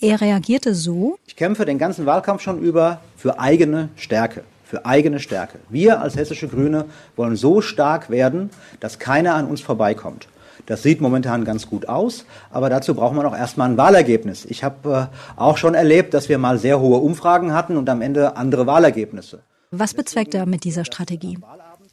Er 0.00 0.22
reagierte 0.22 0.74
so. 0.74 1.18
Ich 1.26 1.36
kämpfe 1.36 1.66
den 1.66 1.76
ganzen 1.76 2.06
Wahlkampf 2.06 2.40
schon 2.40 2.58
über 2.58 3.02
für 3.18 3.38
eigene 3.38 3.90
Stärke 3.96 4.44
für 4.64 4.86
eigene 4.86 5.20
Stärke. 5.20 5.58
Wir 5.68 6.00
als 6.00 6.16
hessische 6.16 6.48
Grüne 6.48 6.86
wollen 7.16 7.36
so 7.36 7.60
stark 7.60 8.08
werden, 8.08 8.48
dass 8.80 8.98
keiner 8.98 9.34
an 9.34 9.46
uns 9.46 9.60
vorbeikommt. 9.60 10.26
Das 10.66 10.82
sieht 10.82 11.00
momentan 11.00 11.44
ganz 11.44 11.68
gut 11.68 11.88
aus, 11.88 12.24
aber 12.50 12.70
dazu 12.70 12.94
braucht 12.94 13.14
man 13.14 13.26
auch 13.26 13.36
erstmal 13.36 13.70
ein 13.70 13.76
Wahlergebnis. 13.76 14.44
Ich 14.46 14.64
habe 14.64 15.10
äh, 15.12 15.40
auch 15.40 15.56
schon 15.56 15.74
erlebt, 15.74 16.14
dass 16.14 16.28
wir 16.28 16.38
mal 16.38 16.58
sehr 16.58 16.80
hohe 16.80 16.98
Umfragen 16.98 17.52
hatten 17.52 17.76
und 17.76 17.88
am 17.90 18.00
Ende 18.00 18.36
andere 18.36 18.66
Wahlergebnisse. 18.66 19.40
Was 19.70 19.92
bezweckt 19.92 20.34
er 20.34 20.46
mit 20.46 20.64
dieser 20.64 20.84
Strategie? 20.84 21.38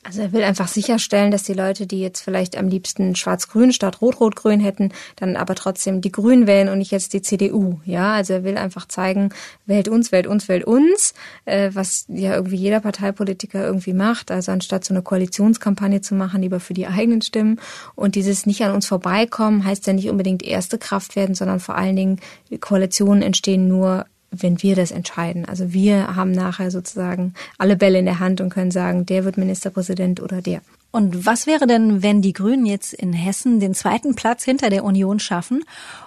Also 0.04 0.24
er 0.24 0.34
will 0.34 0.44
einfach 0.44 0.68
sicherstellen, 0.68 1.30
dass 1.30 1.44
die 1.44 1.54
Leute, 1.54 1.86
die 1.86 2.02
jetzt 2.02 2.22
vielleicht 2.22 2.58
am 2.58 2.68
liebsten 2.68 3.16
Schwarz-Grün 3.16 3.72
statt 3.72 4.02
Rot-Rot-Grün 4.02 4.60
hätten, 4.60 4.92
dann 5.16 5.36
aber 5.36 5.54
trotzdem 5.54 6.02
die 6.02 6.12
Grünen 6.12 6.48
wählen 6.48 6.70
und 6.70 6.80
nicht 6.80 6.90
jetzt 6.90 7.14
die 7.14 7.22
CDU. 7.22 7.80
Ja, 7.86 8.14
also 8.14 8.34
er 8.34 8.44
will 8.44 8.58
einfach 8.58 8.88
zeigen, 8.88 9.30
wählt 9.68 9.88
uns, 9.88 10.12
wählt 10.12 10.26
uns, 10.26 10.48
wählt 10.48 10.64
uns, 10.64 11.14
äh, 11.46 11.70
was 11.74 12.06
ja 12.08 12.34
irgendwie 12.34 12.56
jeder 12.56 12.80
Parteipolitiker 12.80 13.64
irgendwie 13.64 13.94
macht. 13.94 14.32
Also 14.32 14.52
anstatt 14.52 14.84
so 14.84 14.94
eine 14.94 15.04
Koalitionskampagne 15.04 16.02
zu 16.02 16.16
machen, 16.16 16.42
lieber 16.42 16.60
für 16.60 16.74
die 16.74 16.88
eigenen 16.88 17.22
Stimmen. 17.22 17.60
Und 17.94 18.16
dieses 18.16 18.48
nicht 18.48 18.64
an 18.64 18.74
uns 18.74 18.88
vorbeikommen 18.88 19.66
heißt 19.66 19.86
ja 19.86 19.94
nicht 19.94 20.10
unbedingt 20.10 20.42
erste 20.42 20.80
Kraft 20.80 21.16
werden, 21.16 21.36
sondern 21.36 21.60
vor 21.60 21.76
allen 21.76 21.96
Dingen 21.96 22.20
Koalitionen 22.60 23.22
entstehen 23.22 23.68
nur 23.68 24.08
wenn 24.32 24.62
wir 24.64 24.76
das 24.76 24.92
entscheiden. 24.92 25.46
Also 25.46 25.74
wir 25.74 26.16
haben 26.16 26.32
nachher 26.32 26.72
sozusagen 26.72 27.34
alle 27.58 27.76
Bälle 27.76 28.00
in 28.00 28.06
der 28.06 28.20
Hand 28.20 28.42
und 28.42 28.50
können 28.50 28.72
sagen, 28.72 29.06
der 29.06 29.26
wird 29.26 29.38
Ministerpräsident 29.38 30.22
oder 30.22 30.42
der. 30.42 30.62
Und 30.92 31.26
was 31.26 31.48
wäre 31.48 31.68
denn, 31.68 32.02
wenn 32.02 32.22
die 32.22 32.34
Grünen 32.34 32.66
jetzt 32.66 32.94
in 32.94 33.14
Hessen 33.14 33.60
den 33.60 33.74
zweiten 33.74 34.16
Platz 34.16 34.44
hinter 34.44 34.70
der 34.70 34.84
Union 34.84 35.20
schaffen 35.20 35.64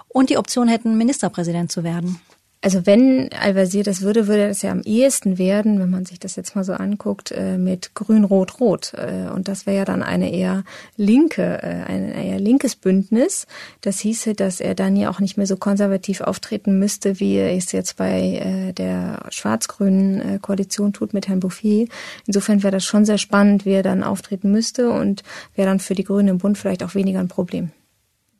und 0.07 0.29
die 0.29 0.37
Option 0.37 0.67
hätten, 0.67 0.97
Ministerpräsident 0.97 1.71
zu 1.71 1.83
werden? 1.83 2.19
Also 2.65 2.87
wenn 2.87 3.29
Al-Wazir 3.31 3.83
das 3.83 4.01
würde, 4.01 4.25
würde 4.25 4.47
das 4.47 4.63
ja 4.63 4.71
am 4.71 4.81
ehesten 4.81 5.37
werden, 5.37 5.79
wenn 5.79 5.91
man 5.91 6.03
sich 6.03 6.19
das 6.19 6.35
jetzt 6.35 6.55
mal 6.55 6.63
so 6.63 6.73
anguckt, 6.73 7.31
äh, 7.31 7.59
mit 7.59 7.93
Grün-Rot-Rot. 7.93 8.93
Äh, 8.95 9.29
und 9.29 9.47
das 9.47 9.67
wäre 9.67 9.77
ja 9.77 9.85
dann 9.85 10.01
eine 10.01 10.33
eher 10.33 10.63
linke, 10.97 11.61
äh, 11.61 11.83
ein 11.83 12.11
eher 12.11 12.39
linkes 12.39 12.75
Bündnis. 12.75 13.45
Das 13.81 13.99
hieße, 13.99 14.33
dass 14.33 14.61
er 14.61 14.73
dann 14.73 14.95
ja 14.95 15.11
auch 15.11 15.19
nicht 15.19 15.37
mehr 15.37 15.45
so 15.45 15.57
konservativ 15.57 16.21
auftreten 16.21 16.79
müsste, 16.79 17.19
wie 17.19 17.35
er 17.35 17.55
es 17.55 17.71
jetzt 17.71 17.97
bei 17.97 18.73
der 18.75 19.27
schwarz-grünen 19.29 20.41
Koalition 20.41 20.91
tut 20.91 21.13
mit 21.13 21.27
Herrn 21.27 21.41
Bouffier. 21.41 21.87
Insofern 22.25 22.63
wäre 22.63 22.71
das 22.71 22.83
schon 22.83 23.05
sehr 23.05 23.19
spannend, 23.19 23.65
wie 23.65 23.73
er 23.73 23.83
dann 23.83 24.03
auftreten 24.03 24.51
müsste 24.51 24.89
und 24.89 25.21
wäre 25.53 25.67
dann 25.67 25.79
für 25.79 25.93
die 25.93 26.03
Grünen 26.03 26.29
im 26.29 26.37
Bund 26.39 26.57
vielleicht 26.57 26.83
auch 26.83 26.95
weniger 26.95 27.19
ein 27.19 27.27
Problem. 27.27 27.69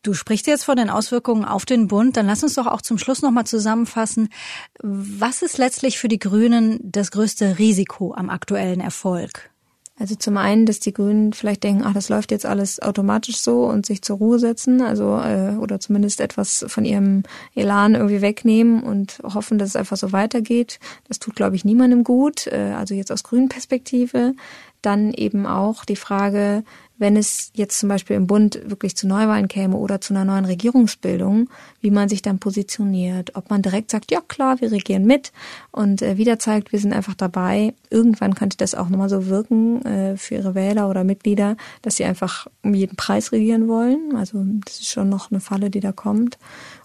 Du 0.06 0.14
sprichst 0.14 0.46
jetzt 0.46 0.66
von 0.66 0.78
den 0.78 0.92
Auswirkungen 0.92 1.46
auf 1.46 1.66
den 1.66 1.88
Bund. 1.88 2.16
Dann 2.16 2.28
lass 2.28 2.44
uns 2.44 2.54
doch 2.54 2.68
auch 2.68 2.84
zum 2.84 3.00
Schluss 3.00 3.24
nochmal 3.24 3.48
zusammenfassen. 3.48 4.30
Was 4.84 5.42
ist 5.42 5.58
letztlich 5.58 5.98
für 5.98 6.08
die 6.08 6.20
Grünen 6.20 6.80
das 6.84 7.10
größte 7.10 7.58
Risiko 7.58 8.14
am 8.14 8.30
aktuellen 8.30 8.82
Erfolg? 8.82 9.50
Also 9.98 10.14
zum 10.14 10.38
einen, 10.38 10.68
dass 10.68 10.80
die 10.80 10.94
Grünen 10.94 11.34
vielleicht 11.34 11.64
denken, 11.64 11.84
ach, 11.84 11.94
das 11.94 12.10
läuft 12.10 12.30
jetzt 12.30 12.46
alles 12.46 12.80
automatisch 12.82 13.38
so 13.38 13.66
und 13.66 13.88
sich 13.88 14.04
zur 14.04 14.18
Ruhe 14.18 14.38
setzen, 14.38 14.82
also 14.82 15.18
äh, 15.18 15.56
oder 15.58 15.80
zumindest 15.80 16.20
etwas 16.20 16.66
von 16.68 16.86
ihrem 16.86 17.24
Elan 17.56 17.96
irgendwie 17.96 18.22
wegnehmen 18.22 18.84
und 18.84 19.22
hoffen, 19.24 19.58
dass 19.58 19.70
es 19.70 19.76
einfach 19.76 19.98
so 19.98 20.12
weitergeht. 20.12 20.80
Das 21.08 21.18
tut, 21.18 21.36
glaube 21.36 21.56
ich, 21.56 21.66
niemandem 21.66 22.04
gut. 22.04 22.46
Äh, 22.46 22.76
also 22.78 22.94
jetzt 22.94 23.12
aus 23.12 23.24
grünen 23.24 23.50
Perspektive. 23.50 24.36
Dann 24.84 25.14
eben 25.14 25.48
auch 25.48 25.84
die 25.84 25.96
Frage, 25.96 26.64
wenn 26.98 27.18
es 27.18 27.52
jetzt 27.54 27.80
zum 27.80 27.90
Beispiel 27.90 28.16
im 28.16 28.28
Bund 28.28 28.60
wirklich 28.66 28.96
zu 28.96 29.08
Neuwahlen 29.08 29.48
käme 29.48 29.76
oder 29.76 30.00
zu 30.00 30.14
einer 30.14 30.26
neuen 30.26 30.46
Regierungsbildung, 30.46 31.50
wie 31.82 31.92
man 31.92 32.08
sich 32.10 32.22
dann 32.22 32.40
positioniert, 32.40 33.36
ob 33.36 33.50
man 33.50 33.62
direkt 33.62 33.92
sagt, 33.92 34.12
ja 34.12 34.22
klar, 34.22 34.62
wir 34.62 34.72
regieren 34.72 35.06
mit 35.06 35.32
und 35.72 36.02
äh, 36.02 36.18
wieder 36.18 36.40
zeigt, 36.40 36.72
wir 36.72 36.80
sind 36.80 36.94
einfach 36.94 37.16
dabei. 37.16 37.74
Irgendwann 37.90 38.36
könnte 38.36 38.58
das 38.58 38.76
auch 38.76 38.90
nochmal 38.90 39.10
so 39.10 39.28
wirken 39.28 39.84
äh, 39.86 40.18
für 40.18 40.36
ihre 40.36 40.56
Wähler 40.56 40.90
oder 40.90 41.04
Mitglieder, 41.04 41.58
dass 41.82 41.98
sie 41.98 42.06
einfach 42.06 42.48
um 42.64 42.74
jeden 42.74 42.96
Preis 42.96 43.32
regieren 43.32 43.68
wollen. 43.68 44.16
Also 44.16 44.44
das 44.66 44.80
ist 44.80 44.90
schon 44.90 45.10
noch 45.10 45.32
eine 45.32 45.42
Falle, 45.42 45.70
die 45.70 45.82
da 45.82 45.92
kommt. 45.92 46.38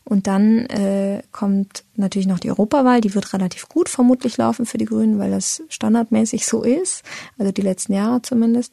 Und 0.04 0.26
dann 0.26 0.66
äh, 0.66 1.22
kommt 1.30 1.84
natürlich 1.94 2.26
noch 2.26 2.40
die 2.40 2.50
Europawahl, 2.50 3.00
die 3.00 3.14
wird 3.14 3.32
relativ 3.32 3.68
gut 3.68 3.88
vermutlich 3.88 4.36
laufen 4.38 4.66
für 4.66 4.78
die 4.78 4.86
Grünen, 4.86 5.20
weil 5.20 5.30
das 5.30 5.62
standardmäßig 5.68 6.46
so 6.46 6.62
ist, 6.62 7.04
also 7.38 7.52
die 7.52 7.62
letzten 7.62 7.92
Jahre 7.92 8.20
zumindest. 8.22 8.72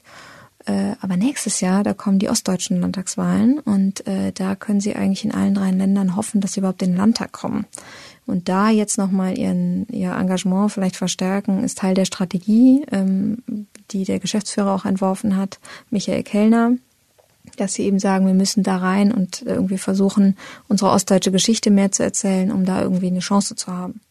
Äh, 0.67 0.95
aber 0.99 1.15
nächstes 1.15 1.61
Jahr, 1.61 1.83
da 1.83 1.93
kommen 1.93 2.19
die 2.19 2.29
ostdeutschen 2.29 2.81
Landtagswahlen 2.81 3.59
und 3.59 4.05
äh, 4.05 4.33
da 4.33 4.55
können 4.55 4.81
sie 4.81 4.95
eigentlich 4.95 5.23
in 5.23 5.33
allen 5.33 5.53
drei 5.53 5.71
Ländern 5.71 6.17
hoffen, 6.17 6.41
dass 6.41 6.53
sie 6.53 6.59
überhaupt 6.59 6.81
in 6.81 6.91
den 6.91 6.97
Landtag 6.97 7.31
kommen. 7.31 7.65
Und 8.25 8.49
da 8.49 8.69
jetzt 8.69 8.97
nochmal 8.97 9.37
ihren, 9.37 9.87
ihr 9.87 10.11
Engagement 10.11 10.73
vielleicht 10.73 10.97
verstärken, 10.97 11.63
ist 11.63 11.77
Teil 11.77 11.95
der 11.95 12.03
Strategie, 12.03 12.85
ähm, 12.91 13.37
die 13.91 14.03
der 14.03 14.19
Geschäftsführer 14.19 14.75
auch 14.75 14.83
entworfen 14.83 15.37
hat, 15.37 15.59
Michael 15.89 16.23
Kellner, 16.23 16.71
dass 17.55 17.73
sie 17.73 17.83
eben 17.83 17.99
sagen, 17.99 18.27
wir 18.27 18.33
müssen 18.33 18.63
da 18.63 18.75
rein 18.75 19.13
und 19.13 19.43
irgendwie 19.43 19.77
versuchen, 19.77 20.35
unsere 20.67 20.91
ostdeutsche 20.91 21.31
Geschichte 21.31 21.71
mehr 21.71 21.93
zu 21.93 22.03
erzählen, 22.03 22.51
um 22.51 22.65
da 22.65 22.81
irgendwie 22.81 23.07
eine 23.07 23.19
Chance 23.19 23.55
zu 23.55 23.71
haben. 23.71 24.01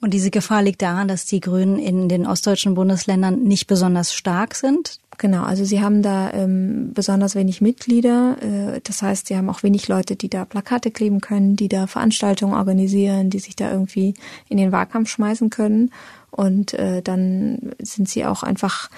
Und 0.00 0.14
diese 0.14 0.30
Gefahr 0.30 0.62
liegt 0.62 0.82
daran, 0.82 1.08
dass 1.08 1.26
die 1.26 1.40
Grünen 1.40 1.78
in 1.78 2.08
den 2.08 2.26
ostdeutschen 2.26 2.74
Bundesländern 2.74 3.42
nicht 3.42 3.66
besonders 3.66 4.14
stark 4.14 4.54
sind. 4.54 5.00
Genau, 5.18 5.42
also 5.42 5.64
sie 5.64 5.82
haben 5.82 6.02
da 6.02 6.32
ähm, 6.32 6.92
besonders 6.94 7.34
wenig 7.34 7.60
Mitglieder. 7.60 8.36
Äh, 8.40 8.80
das 8.84 9.02
heißt, 9.02 9.26
sie 9.26 9.36
haben 9.36 9.50
auch 9.50 9.64
wenig 9.64 9.88
Leute, 9.88 10.14
die 10.14 10.28
da 10.28 10.44
Plakate 10.44 10.92
kleben 10.92 11.20
können, 11.20 11.56
die 11.56 11.68
da 11.68 11.88
Veranstaltungen 11.88 12.54
organisieren, 12.54 13.28
die 13.28 13.40
sich 13.40 13.56
da 13.56 13.70
irgendwie 13.72 14.14
in 14.48 14.58
den 14.58 14.70
Wahlkampf 14.70 15.10
schmeißen 15.10 15.50
können. 15.50 15.90
Und 16.30 16.74
äh, 16.74 17.02
dann 17.02 17.72
sind 17.80 18.08
sie 18.08 18.24
auch 18.24 18.44
einfach, 18.44 18.90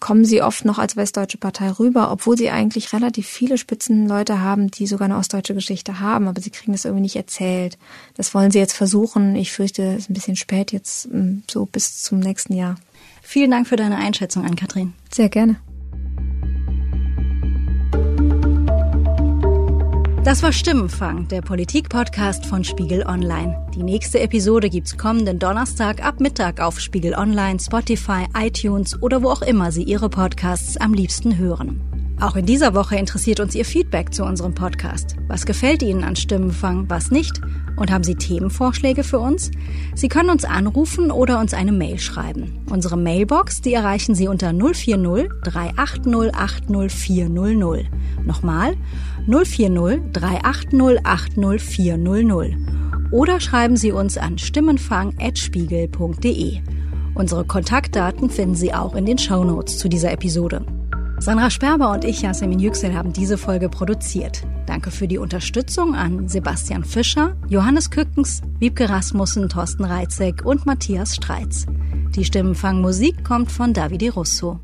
kommen 0.00 0.24
sie 0.24 0.42
oft 0.42 0.64
noch 0.64 0.78
als 0.78 0.96
westdeutsche 0.96 1.38
Partei 1.38 1.70
rüber, 1.70 2.10
obwohl 2.10 2.36
sie 2.36 2.50
eigentlich 2.50 2.92
relativ 2.92 3.26
viele 3.26 3.58
Spitzenleute 3.58 4.40
haben, 4.40 4.70
die 4.70 4.86
sogar 4.86 5.06
eine 5.06 5.16
ostdeutsche 5.16 5.54
Geschichte 5.54 6.00
haben, 6.00 6.28
aber 6.28 6.40
sie 6.40 6.50
kriegen 6.50 6.72
das 6.72 6.84
irgendwie 6.84 7.02
nicht 7.02 7.16
erzählt. 7.16 7.78
Das 8.16 8.34
wollen 8.34 8.50
sie 8.50 8.58
jetzt 8.58 8.74
versuchen. 8.74 9.36
Ich 9.36 9.52
fürchte, 9.52 9.82
es 9.82 10.04
ist 10.04 10.10
ein 10.10 10.14
bisschen 10.14 10.36
spät 10.36 10.72
jetzt, 10.72 11.08
so 11.50 11.66
bis 11.66 12.02
zum 12.02 12.18
nächsten 12.18 12.54
Jahr. 12.54 12.76
Vielen 13.22 13.50
Dank 13.50 13.66
für 13.66 13.76
deine 13.76 13.96
Einschätzung, 13.96 14.44
Ann-Kathrin. 14.44 14.92
Sehr 15.12 15.28
gerne. 15.28 15.56
Das 20.32 20.42
war 20.42 20.50
Stimmenfang, 20.50 21.28
der 21.28 21.42
Politik-Podcast 21.42 22.46
von 22.46 22.64
Spiegel 22.64 23.04
Online. 23.06 23.66
Die 23.74 23.82
nächste 23.82 24.18
Episode 24.18 24.70
gibt's 24.70 24.96
kommenden 24.96 25.38
Donnerstag 25.38 26.02
ab 26.02 26.20
Mittag 26.20 26.58
auf 26.58 26.80
Spiegel 26.80 27.12
Online, 27.12 27.60
Spotify, 27.60 28.24
iTunes 28.34 29.02
oder 29.02 29.22
wo 29.22 29.28
auch 29.28 29.42
immer 29.42 29.72
Sie 29.72 29.82
Ihre 29.82 30.08
Podcasts 30.08 30.78
am 30.78 30.94
liebsten 30.94 31.36
hören. 31.36 31.91
Auch 32.22 32.36
in 32.36 32.46
dieser 32.46 32.72
Woche 32.74 32.94
interessiert 32.94 33.40
uns 33.40 33.56
Ihr 33.56 33.64
Feedback 33.64 34.14
zu 34.14 34.22
unserem 34.22 34.54
Podcast. 34.54 35.16
Was 35.26 35.44
gefällt 35.44 35.82
Ihnen 35.82 36.04
an 36.04 36.14
Stimmenfang, 36.14 36.88
was 36.88 37.10
nicht? 37.10 37.40
Und 37.74 37.90
haben 37.90 38.04
Sie 38.04 38.14
Themenvorschläge 38.14 39.02
für 39.02 39.18
uns? 39.18 39.50
Sie 39.96 40.06
können 40.06 40.30
uns 40.30 40.44
anrufen 40.44 41.10
oder 41.10 41.40
uns 41.40 41.52
eine 41.52 41.72
Mail 41.72 41.98
schreiben. 41.98 42.64
Unsere 42.70 42.96
Mailbox, 42.96 43.60
die 43.60 43.74
erreichen 43.74 44.14
Sie 44.14 44.28
unter 44.28 44.52
040 44.52 45.30
380 45.42 46.32
80400. 46.32 47.86
Nochmal 48.24 48.76
040 49.26 50.12
380 50.12 51.04
80400. 51.04 52.52
Oder 53.10 53.40
schreiben 53.40 53.76
Sie 53.76 53.90
uns 53.90 54.16
an 54.16 54.38
stimmenfang.spiegel.de. 54.38 56.60
Unsere 57.16 57.44
Kontaktdaten 57.44 58.30
finden 58.30 58.54
Sie 58.54 58.72
auch 58.72 58.94
in 58.94 59.06
den 59.06 59.18
Shownotes 59.18 59.78
zu 59.78 59.88
dieser 59.88 60.12
Episode. 60.12 60.64
Sandra 61.22 61.50
Sperber 61.50 61.92
und 61.92 62.04
ich, 62.04 62.22
Yasemin 62.22 62.58
Yüksel, 62.58 62.96
haben 62.96 63.12
diese 63.12 63.38
Folge 63.38 63.68
produziert. 63.68 64.42
Danke 64.66 64.90
für 64.90 65.06
die 65.06 65.18
Unterstützung 65.18 65.94
an 65.94 66.26
Sebastian 66.26 66.82
Fischer, 66.82 67.36
Johannes 67.48 67.92
Kückens, 67.92 68.40
Wiebke 68.58 68.90
Rasmussen, 68.90 69.48
Thorsten 69.48 69.84
Reitzek 69.84 70.44
und 70.44 70.66
Matthias 70.66 71.14
Streitz. 71.14 71.66
Die 72.16 72.24
Stimmenfangmusik 72.24 73.22
kommt 73.22 73.52
von 73.52 73.72
Davide 73.72 74.12
Russo. 74.12 74.58